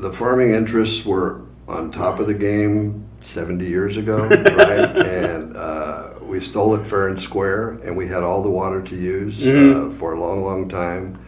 the 0.02 0.14
farming 0.14 0.52
interests 0.52 1.06
were 1.06 1.42
on 1.68 1.90
top 1.90 2.20
of 2.20 2.28
the 2.28 2.34
game 2.34 3.06
70 3.22 3.66
years 3.66 3.98
ago, 3.98 4.28
right? 4.28 4.96
and 4.96 5.56
uh, 5.56 6.10
we 6.22 6.40
stole 6.40 6.76
it 6.76 6.86
fair 6.86 7.08
and 7.08 7.20
square, 7.20 7.72
and 7.86 7.96
we 7.96 8.08
had 8.08 8.24
all 8.24 8.42
the 8.42 8.50
water 8.50 8.82
to 8.82 8.96
use 8.96 9.44
mm-hmm. 9.44 9.88
uh, 9.88 9.94
for 9.94 10.14
a 10.14 10.20
long, 10.20 10.44
long 10.44 10.68
time. 10.68 11.20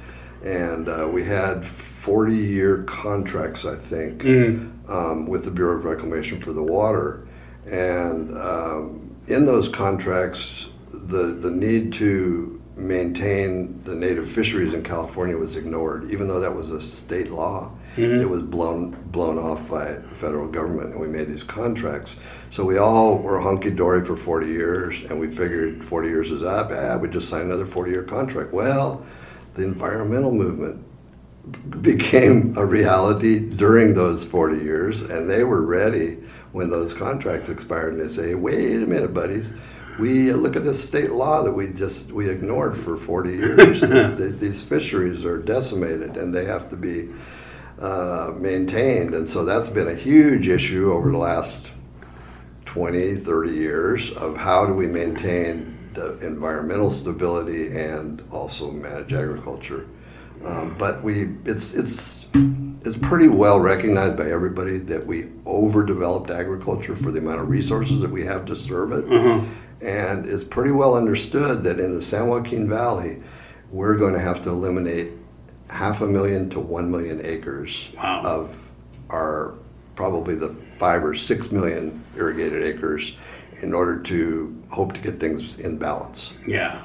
And 0.44 0.88
uh, 0.90 1.08
we 1.12 1.24
had 1.24 1.66
40 2.06 2.34
year 2.36 2.84
contracts, 2.84 3.66
I 3.66 3.74
think, 3.74 4.22
mm-hmm. 4.22 4.92
um, 4.92 5.26
with 5.26 5.44
the 5.44 5.50
Bureau 5.50 5.76
of 5.76 5.86
Reclamation 5.86 6.40
for 6.40 6.54
the 6.54 6.62
water. 6.62 7.28
And 7.66 8.30
um, 8.38 9.16
in 9.26 9.48
those 9.48 9.68
contracts, 9.68 10.70
the, 10.92 11.34
the 11.34 11.50
need 11.50 11.92
to 11.94 12.62
maintain 12.76 13.82
the 13.82 13.96
native 13.96 14.30
fisheries 14.30 14.76
in 14.76 14.84
California 14.84 15.36
was 15.36 15.56
ignored, 15.56 16.12
even 16.12 16.28
though 16.28 16.40
that 16.40 16.54
was 16.54 16.70
a 16.70 16.80
state 16.80 17.32
law. 17.32 17.72
Mm-hmm. 17.96 18.22
It 18.22 18.30
was 18.30 18.44
blown 18.44 18.92
blown 19.10 19.40
off 19.40 19.68
by 19.68 19.86
the 19.86 20.02
federal 20.02 20.48
government, 20.48 20.92
and 20.92 21.02
we 21.02 21.08
made 21.08 21.28
these 21.28 21.44
contracts. 21.44 22.18
So 22.52 22.64
we 22.64 22.78
all 22.78 23.18
were 23.18 23.40
hunky 23.40 23.72
dory 23.72 24.06
for 24.06 24.16
40 24.16 24.46
years, 24.46 25.02
and 25.10 25.20
we 25.20 25.32
figured 25.32 25.84
40 25.84 26.08
years 26.08 26.30
is 26.30 26.44
up. 26.44 26.70
Ah, 26.72 26.98
we 26.98 27.10
just 27.10 27.30
signed 27.30 27.46
another 27.46 27.66
40 27.66 27.90
year 27.90 28.04
contract. 28.04 28.54
Well, 28.54 29.04
the 29.56 29.64
environmental 29.64 30.32
movement 30.32 30.86
became 31.82 32.58
a 32.58 32.66
reality 32.66 33.40
during 33.40 33.94
those 33.94 34.26
40 34.26 34.58
years, 34.64 35.02
and 35.02 35.30
they 35.30 35.44
were 35.44 35.64
ready 35.66 36.18
when 36.52 36.70
those 36.70 36.94
contracts 36.94 37.50
expired. 37.50 37.94
And 37.94 38.02
they 38.02 38.08
say, 38.08 38.36
"Wait 38.36 38.82
a 38.82 38.88
minute, 38.88 39.14
buddies." 39.14 39.54
we 40.00 40.34
look 40.34 40.56
at 40.56 40.64
this 40.64 40.84
state 40.84 41.12
law 41.12 41.42
that 41.44 41.52
we 41.52 41.70
just 41.70 42.12
we 42.12 42.30
ignored 42.30 42.78
for 42.78 42.98
40 42.98 43.32
years. 43.32 43.82
the, 43.82 44.14
the, 44.18 44.36
these 44.40 44.62
fisheries 44.62 45.24
are 45.24 45.38
decimated 45.38 46.18
and 46.18 46.34
they 46.34 46.46
have 46.46 46.70
to 46.70 46.76
be 46.76 47.10
uh, 47.80 48.32
maintained. 48.38 49.14
And 49.14 49.28
so 49.28 49.46
that's 49.46 49.70
been 49.70 49.88
a 49.88 49.96
huge 49.96 50.48
issue 50.48 50.92
over 50.92 51.12
the 51.12 51.18
last 51.18 51.74
20, 52.66 53.16
30 53.16 53.50
years 53.52 54.12
of 54.12 54.36
how 54.36 54.66
do 54.66 54.74
we 54.74 54.88
maintain 54.88 55.78
the 55.94 56.18
environmental 56.26 56.92
stability 56.92 57.68
and 57.68 58.22
also 58.32 58.70
manage 58.72 59.14
agriculture. 59.14 59.88
Um, 60.44 60.76
but 60.78 61.02
we, 61.04 61.36
it's, 61.46 61.74
it's, 61.74 62.26
it's 62.34 62.98
pretty 62.98 63.28
well 63.28 63.60
recognized 63.60 64.18
by 64.18 64.30
everybody 64.30 64.78
that 64.78 65.06
we 65.06 65.32
overdeveloped 65.46 66.30
agriculture 66.30 66.96
for 66.96 67.12
the 67.12 67.20
amount 67.20 67.40
of 67.40 67.50
resources 67.50 68.02
that 68.02 68.12
we 68.12 68.26
have 68.26 68.46
to 68.46 68.56
serve 68.56 68.92
it. 68.92 69.06
Mm-hmm. 69.06 69.86
And 69.86 70.26
it's 70.26 70.44
pretty 70.44 70.72
well 70.72 70.96
understood 70.96 71.64
that 71.64 71.80
in 71.80 71.94
the 71.94 72.02
San 72.02 72.28
Joaquin 72.28 72.70
Valley, 72.70 73.22
we're 73.72 73.96
going 73.96 74.14
to 74.14 74.20
have 74.20 74.42
to 74.44 74.50
eliminate 74.50 75.12
half 75.70 76.02
a 76.02 76.08
million 76.08 76.50
to 76.52 76.60
one 76.60 76.90
million 76.90 77.22
acres 77.26 77.90
wow. 77.98 78.22
of 78.24 78.72
our 79.10 79.56
probably 79.96 80.36
the 80.36 80.50
five 80.50 81.04
or 81.04 81.16
six 81.16 81.52
million 81.52 82.04
irrigated 82.16 82.64
acres 82.64 83.16
in 83.62 83.74
order 83.74 84.00
to 84.02 84.62
hope 84.70 84.94
to 84.94 85.02
get 85.02 85.20
things 85.20 85.60
in 85.60 85.78
balance. 85.78 86.34
Yeah. 86.46 86.82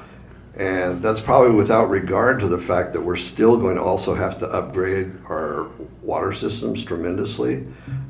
And 0.57 1.01
that's 1.01 1.21
probably 1.21 1.55
without 1.55 1.89
regard 1.89 2.39
to 2.41 2.47
the 2.47 2.57
fact 2.57 2.91
that 2.93 3.01
we're 3.01 3.15
still 3.15 3.57
going 3.57 3.77
to 3.77 3.81
also 3.81 4.13
have 4.13 4.37
to 4.39 4.47
upgrade 4.47 5.13
our 5.29 5.69
water 6.01 6.33
systems 6.33 6.83
tremendously. 6.83 7.65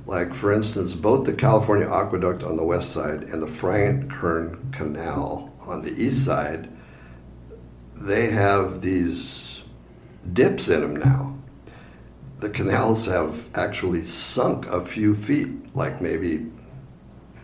Like, 0.08 0.34
for 0.34 0.52
instance, 0.52 0.96
both 0.96 1.26
the 1.26 1.34
California 1.34 1.88
Aqueduct 1.88 2.44
on 2.44 2.58
the 2.58 2.64
west 2.64 2.92
side 2.92 3.24
and 3.26 3.44
the 3.44 3.48
Friant-Kern 3.48 4.72
Canal 4.72 5.54
on 5.68 5.84
the 5.84 5.92
east 5.92 6.26
side, 6.26 6.70
they 7.96 8.32
have 8.32 8.82
these 8.82 9.64
dips 10.34 10.68
in 10.68 10.82
them 10.82 10.96
now. 10.96 11.38
The 12.40 12.50
canals 12.50 13.06
have 13.06 13.48
actually 13.56 14.02
sunk 14.02 14.66
a 14.66 14.84
few 14.84 15.14
feet, 15.14 15.76
like 15.76 16.02
maybe 16.02 16.48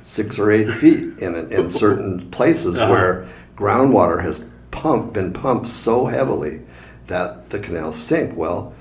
six 0.01 0.39
or 0.39 0.49
eight 0.49 0.71
feet 0.71 1.19
in, 1.19 1.35
in 1.51 1.69
certain 1.69 2.31
places 2.31 2.79
uh-huh. 2.79 2.91
where 2.91 3.27
groundwater 3.55 4.21
has 4.21 4.39
pumped, 4.81 5.13
been 5.13 5.33
pumped 5.33 5.67
so 5.67 6.05
heavily 6.05 6.61
that 7.07 7.49
the 7.49 7.59
canals 7.59 7.97
sink. 7.97 8.37
Well, 8.37 8.73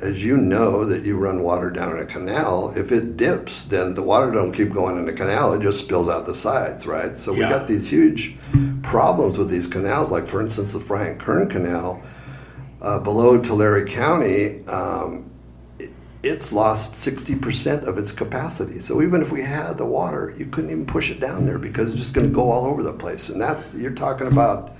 as 0.00 0.24
you 0.24 0.36
know 0.36 0.84
that 0.84 1.04
you 1.04 1.16
run 1.18 1.42
water 1.42 1.70
down 1.70 1.96
in 1.96 2.02
a 2.02 2.06
canal, 2.06 2.72
if 2.76 2.90
it 2.90 3.16
dips, 3.16 3.64
then 3.64 3.94
the 3.94 4.02
water 4.02 4.30
don't 4.30 4.52
keep 4.52 4.72
going 4.72 4.96
in 4.98 5.04
the 5.04 5.12
canal, 5.12 5.52
it 5.52 5.62
just 5.62 5.80
spills 5.80 6.08
out 6.08 6.24
the 6.26 6.34
sides, 6.34 6.86
right? 6.86 7.16
So 7.16 7.32
yeah. 7.32 7.46
we 7.46 7.54
got 7.54 7.66
these 7.66 7.88
huge 7.88 8.36
problems 8.82 9.38
with 9.38 9.50
these 9.50 9.66
canals, 9.66 10.10
like 10.10 10.26
for 10.26 10.40
instance 10.40 10.72
the 10.72 10.80
Friant-Kern 10.80 11.48
Canal 11.50 12.02
uh, 12.80 12.98
below 12.98 13.40
Tulare 13.40 13.86
County, 13.86 14.66
um, 14.66 15.30
it, 15.78 15.90
it's 16.22 16.52
lost 16.52 16.92
60% 16.92 17.86
of 17.86 17.96
its 17.96 18.10
capacity. 18.10 18.80
So 18.80 19.02
even 19.02 19.22
if 19.22 19.30
we 19.30 19.42
had 19.42 19.78
the 19.78 19.86
water, 19.86 20.34
you 20.36 20.46
couldn't 20.46 20.70
even 20.70 20.86
push 20.86 21.10
it 21.10 21.20
down 21.20 21.46
there 21.46 21.58
because 21.58 21.90
it's 21.90 22.00
just 22.00 22.14
going 22.14 22.26
to 22.26 22.32
go 22.32 22.50
all 22.50 22.66
over 22.66 22.82
the 22.82 22.92
place. 22.92 23.28
And 23.28 23.40
that's, 23.40 23.74
you're 23.74 23.92
talking 23.92 24.26
about 24.26 24.74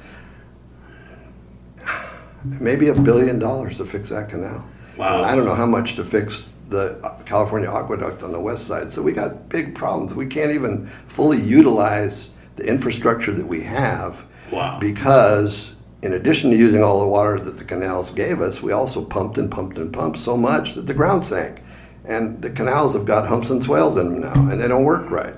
maybe 2.60 2.88
a 2.88 2.94
billion 2.94 3.38
dollars 3.38 3.76
to 3.78 3.84
fix 3.84 4.10
that 4.10 4.28
canal. 4.28 4.66
Wow. 4.96 5.18
And 5.18 5.26
I 5.26 5.36
don't 5.36 5.44
know 5.44 5.54
how 5.54 5.66
much 5.66 5.94
to 5.96 6.04
fix 6.04 6.50
the 6.68 7.16
California 7.26 7.70
aqueduct 7.70 8.22
on 8.22 8.32
the 8.32 8.40
west 8.40 8.66
side. 8.66 8.88
So 8.88 9.02
we 9.02 9.12
got 9.12 9.48
big 9.48 9.74
problems. 9.74 10.14
We 10.14 10.26
can't 10.26 10.52
even 10.52 10.86
fully 10.86 11.40
utilize 11.40 12.34
the 12.56 12.68
infrastructure 12.68 13.32
that 13.32 13.46
we 13.46 13.62
have. 13.62 14.26
Wow. 14.50 14.78
Because 14.78 15.74
in 16.02 16.14
addition 16.14 16.50
to 16.50 16.56
using 16.56 16.82
all 16.82 17.00
the 17.00 17.06
water 17.06 17.38
that 17.38 17.56
the 17.56 17.64
canals 17.64 18.10
gave 18.10 18.40
us, 18.40 18.62
we 18.62 18.72
also 18.72 19.04
pumped 19.04 19.38
and 19.38 19.50
pumped 19.50 19.76
and 19.76 19.92
pumped 19.92 20.18
so 20.18 20.36
much 20.36 20.74
that 20.74 20.86
the 20.86 20.94
ground 20.94 21.24
sank. 21.24 21.62
And 22.04 22.42
the 22.42 22.50
canals 22.50 22.94
have 22.94 23.04
got 23.04 23.28
humps 23.28 23.50
and 23.50 23.62
swales 23.62 23.96
in 23.96 24.12
them 24.12 24.20
now, 24.20 24.50
and 24.50 24.60
they 24.60 24.66
don't 24.66 24.84
work 24.84 25.08
right. 25.10 25.34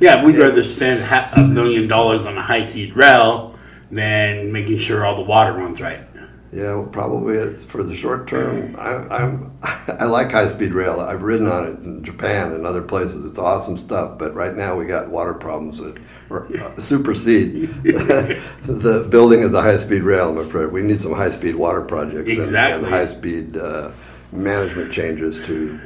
Yeah, 0.00 0.22
we'd 0.22 0.36
rather 0.36 0.62
spend 0.62 1.02
half 1.02 1.34
a 1.38 1.40
million 1.40 1.88
dollars 1.88 2.26
on 2.26 2.36
a 2.36 2.42
high 2.42 2.64
speed 2.64 2.94
rail 2.94 3.56
than 3.90 4.52
making 4.52 4.78
sure 4.78 5.06
all 5.06 5.16
the 5.16 5.22
water 5.22 5.54
runs 5.54 5.80
right. 5.80 6.00
Yeah, 6.52 6.74
well, 6.74 6.84
probably 6.84 7.36
it's 7.36 7.64
for 7.64 7.82
the 7.82 7.94
short 7.94 8.28
term. 8.28 8.76
I, 8.78 8.96
I'm 9.08 9.58
I 9.62 10.04
like 10.04 10.30
high 10.32 10.48
speed 10.48 10.72
rail. 10.74 11.00
I've 11.00 11.22
ridden 11.22 11.46
on 11.46 11.66
it 11.66 11.78
in 11.78 12.04
Japan 12.04 12.52
and 12.52 12.66
other 12.66 12.82
places. 12.82 13.24
It's 13.24 13.38
awesome 13.38 13.78
stuff. 13.78 14.18
But 14.18 14.34
right 14.34 14.54
now 14.54 14.76
we 14.76 14.84
got 14.84 15.08
water 15.08 15.32
problems 15.32 15.80
that 15.80 15.98
uh, 16.30 16.76
supersede 16.76 17.68
the 17.84 19.06
building 19.10 19.44
of 19.44 19.52
the 19.52 19.62
high 19.62 19.78
speed 19.78 20.02
rail. 20.02 20.28
I'm 20.28 20.38
afraid 20.38 20.66
we 20.72 20.82
need 20.82 21.00
some 21.00 21.12
high 21.14 21.30
speed 21.30 21.54
water 21.56 21.80
projects 21.80 22.28
and- 22.42 22.52
and, 22.74 22.86
high 22.90 23.06
speed 23.06 23.56
uh, 23.56 23.92
management 24.32 24.92
changes 24.92 25.40
to 25.46 25.80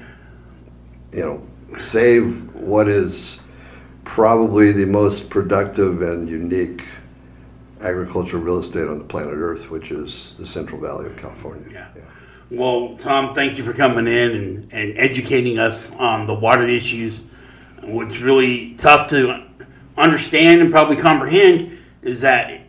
you 1.12 1.20
know 1.20 1.46
save 1.78 2.52
what 2.54 2.88
is 2.88 3.38
probably 4.04 4.72
the 4.72 4.86
most 4.86 5.30
productive 5.30 6.02
and 6.02 6.28
unique 6.28 6.82
agricultural 7.86 8.42
real 8.42 8.58
estate 8.58 8.88
on 8.88 8.98
the 8.98 9.04
planet 9.04 9.34
Earth, 9.34 9.70
which 9.70 9.90
is 9.90 10.34
the 10.34 10.46
Central 10.46 10.80
Valley 10.80 11.06
of 11.06 11.16
California. 11.16 11.66
Yeah. 11.72 11.88
Well, 12.50 12.96
Tom, 12.96 13.34
thank 13.34 13.58
you 13.58 13.64
for 13.64 13.72
coming 13.72 14.06
in 14.06 14.30
and, 14.32 14.72
and 14.72 14.98
educating 14.98 15.58
us 15.58 15.90
on 15.92 16.26
the 16.26 16.34
water 16.34 16.66
issues. 16.66 17.20
What's 17.82 18.18
really 18.18 18.74
tough 18.74 19.08
to 19.10 19.46
understand 19.96 20.60
and 20.60 20.70
probably 20.70 20.96
comprehend 20.96 21.78
is 22.02 22.20
that 22.20 22.60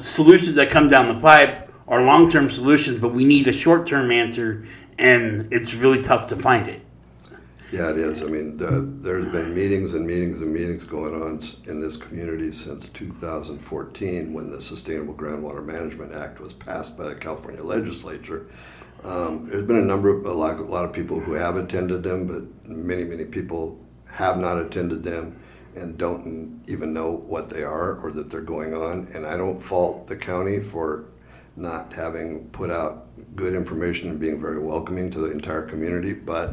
solutions 0.00 0.56
that 0.56 0.70
come 0.70 0.88
down 0.88 1.08
the 1.08 1.20
pipe 1.20 1.72
are 1.88 2.02
long 2.02 2.30
term 2.30 2.50
solutions, 2.50 3.00
but 3.00 3.12
we 3.12 3.24
need 3.24 3.46
a 3.48 3.52
short 3.52 3.86
term 3.86 4.10
answer, 4.10 4.66
and 4.98 5.52
it's 5.52 5.74
really 5.74 6.02
tough 6.02 6.26
to 6.28 6.36
find 6.36 6.68
it. 6.68 6.83
Yeah, 7.74 7.90
it 7.90 7.98
is. 7.98 8.22
I 8.22 8.26
mean, 8.26 8.56
the, 8.56 8.88
there's 9.00 9.32
been 9.32 9.52
meetings 9.52 9.94
and 9.94 10.06
meetings 10.06 10.40
and 10.40 10.52
meetings 10.52 10.84
going 10.84 11.20
on 11.20 11.40
in 11.66 11.80
this 11.80 11.96
community 11.96 12.52
since 12.52 12.88
2014 12.90 14.32
when 14.32 14.48
the 14.48 14.62
Sustainable 14.62 15.12
Groundwater 15.12 15.64
Management 15.64 16.14
Act 16.14 16.38
was 16.38 16.52
passed 16.52 16.96
by 16.96 17.08
the 17.08 17.16
California 17.16 17.64
legislature. 17.64 18.46
Um, 19.02 19.48
there's 19.48 19.66
been 19.66 19.78
a 19.78 19.84
number 19.84 20.16
of, 20.16 20.24
a 20.24 20.30
lot, 20.30 20.60
a 20.60 20.62
lot 20.62 20.84
of 20.84 20.92
people 20.92 21.18
who 21.18 21.32
have 21.32 21.56
attended 21.56 22.04
them, 22.04 22.28
but 22.28 22.70
many, 22.70 23.02
many 23.02 23.24
people 23.24 23.84
have 24.06 24.38
not 24.38 24.56
attended 24.56 25.02
them 25.02 25.36
and 25.74 25.98
don't 25.98 26.62
even 26.68 26.92
know 26.92 27.10
what 27.10 27.50
they 27.50 27.64
are 27.64 27.96
or 27.96 28.12
that 28.12 28.30
they're 28.30 28.40
going 28.40 28.72
on. 28.72 29.08
And 29.16 29.26
I 29.26 29.36
don't 29.36 29.58
fault 29.60 30.06
the 30.06 30.16
county 30.16 30.60
for 30.60 31.06
not 31.56 31.92
having 31.92 32.48
put 32.50 32.70
out 32.70 33.08
good 33.34 33.52
information 33.52 34.10
and 34.10 34.20
being 34.20 34.40
very 34.40 34.60
welcoming 34.60 35.10
to 35.10 35.18
the 35.18 35.32
entire 35.32 35.62
community, 35.62 36.14
but 36.14 36.52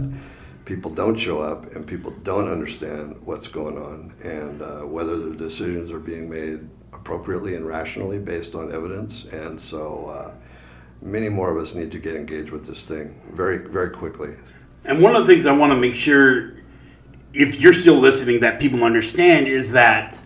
people 0.75 0.89
don't 0.89 1.17
show 1.17 1.41
up 1.41 1.65
and 1.75 1.85
people 1.85 2.11
don't 2.23 2.49
understand 2.49 3.19
what's 3.25 3.45
going 3.45 3.77
on 3.77 4.15
and 4.23 4.61
uh, 4.61 4.79
whether 4.79 5.17
the 5.17 5.35
decisions 5.35 5.91
are 5.91 5.99
being 5.99 6.29
made 6.29 6.61
appropriately 6.93 7.55
and 7.55 7.67
rationally 7.67 8.17
based 8.17 8.55
on 8.55 8.73
evidence. 8.73 9.25
And 9.33 9.59
so 9.59 10.05
uh, 10.05 10.33
many 11.01 11.27
more 11.27 11.51
of 11.51 11.61
us 11.61 11.75
need 11.75 11.91
to 11.91 11.99
get 11.99 12.15
engaged 12.15 12.51
with 12.51 12.65
this 12.65 12.87
thing 12.87 13.19
very, 13.33 13.57
very 13.57 13.89
quickly. 13.89 14.37
And 14.85 15.01
one 15.01 15.13
of 15.13 15.27
the 15.27 15.33
things 15.33 15.45
I 15.45 15.51
want 15.51 15.73
to 15.73 15.77
make 15.77 15.93
sure, 15.93 16.53
if 17.33 17.59
you're 17.59 17.73
still 17.73 17.97
listening, 17.97 18.39
that 18.39 18.61
people 18.61 18.85
understand 18.85 19.49
is 19.49 19.73
that 19.73 20.17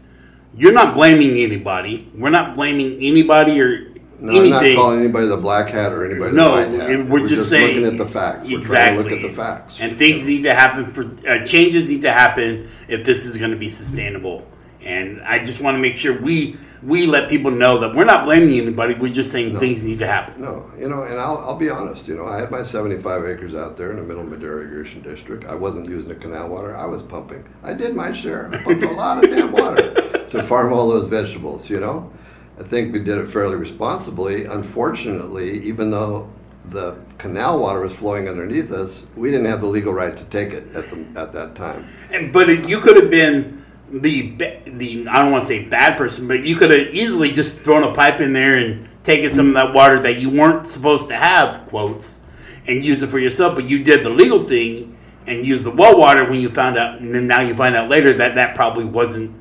you're 0.54 0.74
not 0.74 0.94
blaming 0.94 1.38
anybody. 1.38 2.12
We're 2.14 2.30
not 2.30 2.54
blaming 2.54 3.00
anybody 3.02 3.60
or 3.60 3.95
No, 4.20 4.42
I'm 4.42 4.50
not 4.50 4.76
calling 4.76 5.00
anybody 5.00 5.28
the 5.28 5.38
black 5.38 5.70
hat 5.70 5.92
or 5.92 6.06
anybody 6.06 6.36
No, 6.36 6.56
the 6.58 6.70
white 6.72 6.80
hat. 6.80 6.90
it- 6.90 7.06
we're 7.08 7.28
just 7.28 7.50
saying- 7.50 7.82
looking 7.82 7.92
at 7.92 7.98
the 7.98 8.12
facts. 8.12 8.48
We're 8.48 8.60
exactly. 8.60 9.04
trying 9.04 9.10
to 9.10 9.16
look 9.16 9.24
at 9.24 9.30
the 9.30 9.36
facts. 9.36 9.82
And 9.82 9.98
things 9.98 10.28
need 10.28 10.44
to 10.44 10.54
happen 10.54 10.92
for 10.94 11.10
uh, 11.28 11.46
changes 11.46 11.88
need 11.88 12.02
to 12.04 12.12
happen 12.12 12.70
if 12.88 13.06
this 13.06 13.26
is 13.26 13.38
going 13.38 13.52
to 13.52 13.58
be 13.58 13.70
sustainable. 13.70 14.48
And 14.84 15.22
I 15.24 15.44
just 15.44 15.60
want 15.60 15.76
to 15.76 15.80
make 15.80 15.96
sure 15.96 16.20
we 16.20 16.58
we 16.84 17.08
let 17.08 17.30
people 17.30 17.50
know 17.50 17.80
that 17.80 17.96
we're 17.96 18.06
not 18.06 18.26
blaming 18.26 18.60
anybody. 18.60 18.94
We're 18.94 19.12
just 19.12 19.32
saying 19.32 19.58
things 19.58 19.84
need 19.84 20.00
to 20.00 20.08
happen. 20.08 20.42
No, 20.42 20.70
you 20.78 20.88
know, 20.88 21.02
and 21.02 21.20
I'll, 21.20 21.38
I'll 21.40 21.56
be 21.58 21.70
honest, 21.70 22.08
you 22.08 22.16
know, 22.16 22.28
I 22.28 22.40
had 22.40 22.52
my 22.52 22.62
75 22.62 23.26
acres 23.26 23.56
out 23.56 23.76
there 23.76 23.90
in 23.90 23.98
the 23.98 24.04
middle 24.04 24.22
of 24.22 24.30
Madera 24.30 24.62
Irrigation 24.62 25.02
District. 25.02 25.46
I 25.46 25.56
wasn't 25.56 25.90
using 25.90 26.10
the 26.10 26.16
canal 26.16 26.50
water, 26.50 26.76
I 26.76 26.86
was 26.86 27.02
pumping. 27.02 27.44
I 27.64 27.74
did 27.74 27.96
my 27.96 28.12
share. 28.12 28.54
I 28.54 28.62
pumped 28.62 28.84
a 28.84 28.92
lot 28.92 29.24
of 29.24 29.32
damn 29.32 29.52
water 29.52 29.94
to 30.30 30.44
farm 30.44 30.74
all 30.74 30.88
those 30.88 31.08
vegetables, 31.08 31.70
you 31.70 31.80
know? 31.80 32.12
I 32.60 32.64
think 32.64 32.94
we 32.94 33.00
did 33.00 33.18
it 33.18 33.28
fairly 33.28 33.56
responsibly. 33.56 34.46
Unfortunately, 34.46 35.60
even 35.64 35.92
though 35.92 36.30
the 36.70 36.98
canal 37.18 37.60
water 37.60 37.82
was 37.82 37.94
flowing 37.94 38.28
underneath 38.28 38.72
us, 38.72 39.06
we 39.16 39.30
didn't 39.30 39.48
have 39.48 39.62
the 39.62 39.68
legal 39.68 39.94
right 39.94 40.16
to 40.16 40.24
take 40.26 40.54
it 40.54 40.76
at, 40.76 40.90
the, 40.90 41.06
at 41.20 41.34
that 41.34 41.56
time. 41.56 41.88
And 42.12 42.32
but 42.32 42.50
it, 42.50 42.68
you 42.68 42.80
could 42.80 42.96
have 42.96 43.12
been 43.12 43.66
the 43.92 44.32
the 44.66 45.08
I 45.08 45.22
don't 45.22 45.32
want 45.32 45.44
to 45.44 45.48
say 45.48 45.66
bad 45.66 45.98
person, 45.98 46.28
but 46.28 46.44
you 46.44 46.56
could 46.56 46.72
have 46.72 46.94
easily 46.94 47.32
just 47.32 47.60
thrown 47.62 47.84
a 47.84 47.94
pipe 47.94 48.20
in 48.22 48.34
there 48.34 48.56
and 48.56 48.88
taken 49.04 49.32
some 49.32 49.50
of 49.50 49.54
that 49.54 49.74
water 49.74 50.00
that 50.00 50.18
you 50.18 50.30
weren't 50.30 50.68
supposed 50.68 51.08
to 51.10 51.16
have 51.16 51.68
quotes 51.68 52.20
and 52.68 52.84
used 52.84 53.04
it 53.04 53.08
for 53.08 53.20
yourself. 53.20 53.56
But 53.56 53.66
you 53.66 53.84
did 53.84 54.04
the 54.04 54.10
legal 54.10 54.42
thing 54.42 54.98
and 55.28 55.46
used 55.46 55.64
the 55.64 55.72
well 55.72 55.98
water 55.98 56.24
when 56.24 56.40
you 56.40 56.50
found 56.50 56.78
out, 56.78 57.00
and 57.00 57.14
then 57.14 57.28
now 57.28 57.42
you 57.42 57.54
find 57.54 57.76
out 57.76 57.90
later 57.90 58.14
that 58.14 58.36
that 58.36 58.56
probably 58.56 58.86
wasn't 58.86 59.36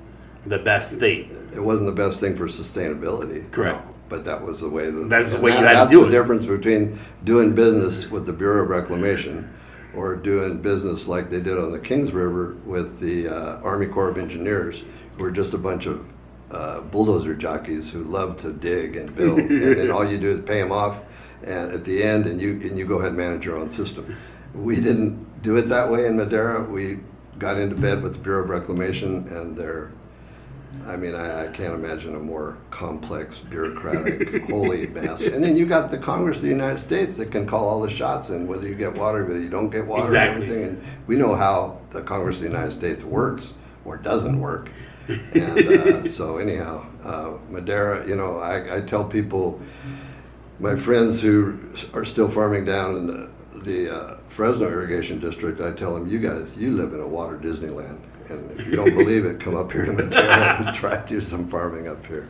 the 0.47 0.59
best 0.59 0.99
thing. 0.99 1.44
It 1.55 1.63
wasn't 1.63 1.87
the 1.87 1.93
best 1.93 2.21
thing 2.21 2.35
for 2.37 2.47
sustainability. 2.47 3.51
Correct. 3.53 3.85
no, 3.87 3.95
but 4.09 4.25
that 4.25 4.43
was 4.43 4.61
the 4.61 4.69
way. 4.69 4.91
That, 4.91 5.09
That's 5.09 5.29
the 5.31 5.35
and 5.37 5.45
way 5.45 5.53
you 5.53 5.61
that- 5.61 5.77
had 5.77 5.91
to 5.91 5.97
That's 5.99 6.07
the 6.07 6.11
difference 6.13 6.45
between 6.47 6.99
doing 7.25 7.55
business 7.55 8.11
with 8.11 8.27
the 8.27 8.33
Bureau 8.33 8.65
of 8.65 8.69
Reclamation 8.71 9.49
or 9.95 10.17
doing 10.17 10.61
business 10.61 11.07
like 11.07 11.31
they 11.31 11.41
did 11.41 11.57
on 11.57 11.71
the 11.73 11.79
Kings 11.79 12.13
River 12.13 12.57
with 12.65 12.99
the 12.99 13.29
uh, 13.29 13.61
Army 13.63 13.87
Corps 13.87 14.09
of 14.09 14.19
Engineers, 14.19 14.83
who 15.17 15.23
were 15.23 15.31
just 15.31 15.55
a 15.55 15.59
bunch 15.59 15.87
of 15.87 16.05
uh, 16.51 16.81
bulldozer 16.81 17.35
jockeys 17.35 17.91
who 17.93 18.03
love 18.05 18.37
to 18.39 18.53
dig 18.53 18.97
and 18.97 19.15
build, 19.15 19.39
and 19.39 19.51
then 19.79 19.91
all 19.93 20.05
you 20.05 20.19
do 20.19 20.31
is 20.31 20.41
pay 20.41 20.61
them 20.61 20.73
off, 20.73 21.03
and 21.45 21.71
at 21.73 21.85
the 21.85 22.03
end, 22.03 22.27
and 22.27 22.41
you 22.41 22.53
and 22.65 22.77
you 22.77 22.85
go 22.85 22.97
ahead 22.97 23.09
and 23.09 23.17
manage 23.17 23.45
your 23.45 23.57
own 23.57 23.69
system. 23.71 24.17
We 24.55 24.77
didn't 24.77 25.43
do 25.43 25.57
it 25.57 25.63
that 25.69 25.89
way 25.89 26.07
in 26.07 26.17
Madera. 26.17 26.63
We 26.69 26.99
got 27.39 27.59
into 27.59 27.75
bed 27.77 28.03
with 28.03 28.13
the 28.15 28.19
Bureau 28.19 28.43
of 28.45 28.51
Reclamation 28.51 29.27
and 29.29 29.55
their 29.55 29.91
I 30.87 30.97
mean, 30.97 31.15
I, 31.15 31.45
I 31.45 31.49
can't 31.49 31.75
imagine 31.75 32.15
a 32.15 32.19
more 32.19 32.59
complex, 32.71 33.39
bureaucratic, 33.39 34.45
holy 34.51 34.87
mess. 34.89 35.27
And 35.27 35.43
then 35.43 35.57
you 35.57 35.67
got 35.67 35.91
the 35.91 35.99
Congress 35.99 36.39
of 36.39 36.43
the 36.45 36.49
United 36.51 36.79
States 36.79 37.17
that 37.17 37.31
can 37.31 37.47
call 37.47 37.67
all 37.67 37.81
the 37.81 37.91
shots 37.91 38.29
and 38.29 38.47
whether 38.47 38.69
you 38.69 38.75
get 38.75 38.95
water, 38.95 39.25
whether 39.25 39.41
you 39.41 39.49
don't 39.49 39.71
get 39.71 39.87
water, 39.87 40.05
Exactly. 40.05 40.43
and 40.45 40.53
everything. 40.53 40.69
And 40.71 40.83
we 41.07 41.17
know 41.17 41.35
how 41.35 41.81
the 41.91 42.03
Congress 42.03 42.37
of 42.37 42.43
the 42.43 42.49
United 42.49 42.73
States 42.73 43.03
works 43.03 43.55
or 43.85 43.97
doesn't 43.97 44.39
work. 44.39 44.71
And 45.09 45.59
uh, 45.69 46.03
so, 46.09 46.39
anyhow, 46.39 46.87
uh, 47.05 47.39
Madera, 47.49 48.07
you 48.07 48.17
know, 48.17 48.39
I, 48.39 48.77
I 48.77 48.81
tell 48.81 49.05
people, 49.05 49.61
my 50.61 50.77
friends 50.77 51.21
who 51.21 51.59
are 51.95 52.05
still 52.05 52.29
farming 52.29 52.65
down 52.65 52.97
in 52.97 53.07
the, 53.07 53.31
the 53.65 53.95
uh, 53.95 54.17
Fresno 54.29 54.67
irrigation 54.69 55.19
district, 55.19 55.61
I 55.61 55.73
tell 55.73 55.95
them, 55.95 56.07
you 56.07 56.19
guys, 56.19 56.57
you 56.57 56.73
live 56.73 56.93
in 56.93 57.01
a 57.01 57.07
water 57.07 57.39
Disneyland. 57.39 58.01
And 58.31 58.59
if 58.59 58.67
you 58.67 58.77
don't 58.77 58.95
believe 58.95 59.25
it, 59.25 59.41
come 59.41 59.55
up 59.55 59.71
here 59.71 59.85
to 59.85 59.93
Madera 59.93 60.65
and 60.65 60.75
try 60.75 60.97
to 60.97 61.07
do 61.07 61.21
some 61.21 61.47
farming 61.47 61.89
up 61.89 62.05
here. 62.07 62.29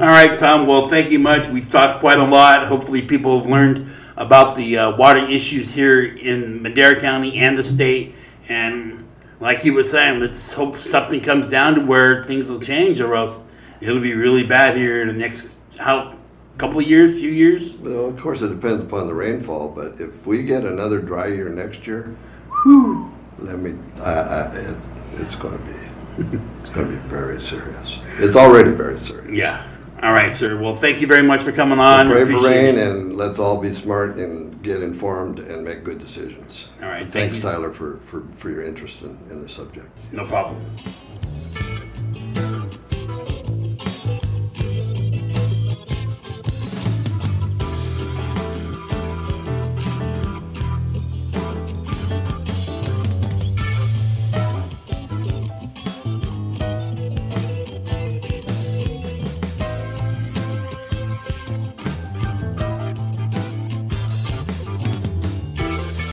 All 0.00 0.06
right, 0.06 0.38
Tom. 0.38 0.66
Well, 0.66 0.88
thank 0.88 1.10
you 1.10 1.18
much. 1.18 1.48
We've 1.48 1.68
talked 1.68 2.00
quite 2.00 2.18
a 2.18 2.24
lot. 2.24 2.66
Hopefully, 2.68 3.02
people 3.02 3.38
have 3.38 3.48
learned 3.48 3.90
about 4.16 4.54
the 4.56 4.78
uh, 4.78 4.96
water 4.96 5.26
issues 5.26 5.72
here 5.72 6.04
in 6.04 6.62
Madera 6.62 7.00
County 7.00 7.38
and 7.38 7.58
the 7.58 7.64
state. 7.64 8.14
And 8.48 9.06
like 9.40 9.60
he 9.60 9.70
was 9.70 9.90
saying, 9.90 10.20
let's 10.20 10.52
hope 10.52 10.76
something 10.76 11.20
comes 11.20 11.48
down 11.48 11.74
to 11.74 11.80
where 11.80 12.24
things 12.24 12.50
will 12.50 12.60
change, 12.60 13.00
or 13.00 13.14
else 13.14 13.42
it'll 13.80 14.00
be 14.00 14.14
really 14.14 14.44
bad 14.44 14.76
here 14.76 15.02
in 15.02 15.08
the 15.08 15.14
next 15.14 15.56
how 15.76 16.16
couple 16.58 16.78
of 16.78 16.86
years, 16.86 17.14
few 17.14 17.30
years. 17.30 17.76
Well, 17.76 18.08
of 18.08 18.18
course, 18.18 18.42
it 18.42 18.48
depends 18.48 18.82
upon 18.82 19.06
the 19.06 19.14
rainfall, 19.14 19.70
but 19.70 20.00
if 20.00 20.26
we 20.26 20.42
get 20.42 20.64
another 20.64 21.00
dry 21.00 21.26
year 21.26 21.48
next 21.48 21.86
year, 21.86 22.14
let 23.38 23.58
me, 23.58 23.74
I, 24.00 24.12
I, 24.12 24.46
it, 24.54 24.76
it's 25.20 25.34
going 25.34 25.58
to 25.58 25.64
be, 25.64 26.38
it's 26.60 26.70
going 26.70 26.88
to 26.88 26.96
be 26.96 27.08
very 27.08 27.40
serious. 27.40 28.00
It's 28.18 28.36
already 28.36 28.70
very 28.70 28.98
serious. 28.98 29.32
Yeah. 29.32 29.66
All 30.02 30.12
right, 30.12 30.34
sir. 30.36 30.60
Well, 30.60 30.76
thank 30.76 31.00
you 31.00 31.06
very 31.06 31.22
much 31.22 31.40
for 31.40 31.52
coming 31.52 31.78
on. 31.78 32.08
Pray 32.08 32.24
for 32.24 32.42
rain 32.42 32.76
it. 32.76 32.86
and 32.86 33.16
let's 33.16 33.38
all 33.38 33.58
be 33.60 33.72
smart 33.72 34.18
and 34.18 34.62
get 34.62 34.82
informed 34.82 35.38
and 35.38 35.64
make 35.64 35.82
good 35.82 35.98
decisions. 35.98 36.68
All 36.82 36.88
right, 36.88 37.00
thank 37.00 37.12
Thanks, 37.12 37.36
you. 37.36 37.42
Tyler, 37.42 37.70
for, 37.70 37.96
for, 37.98 38.22
for 38.32 38.50
your 38.50 38.62
interest 38.62 39.02
in, 39.02 39.18
in 39.30 39.40
the 39.40 39.48
subject. 39.48 39.88
No 40.12 40.26
problem. 40.26 40.62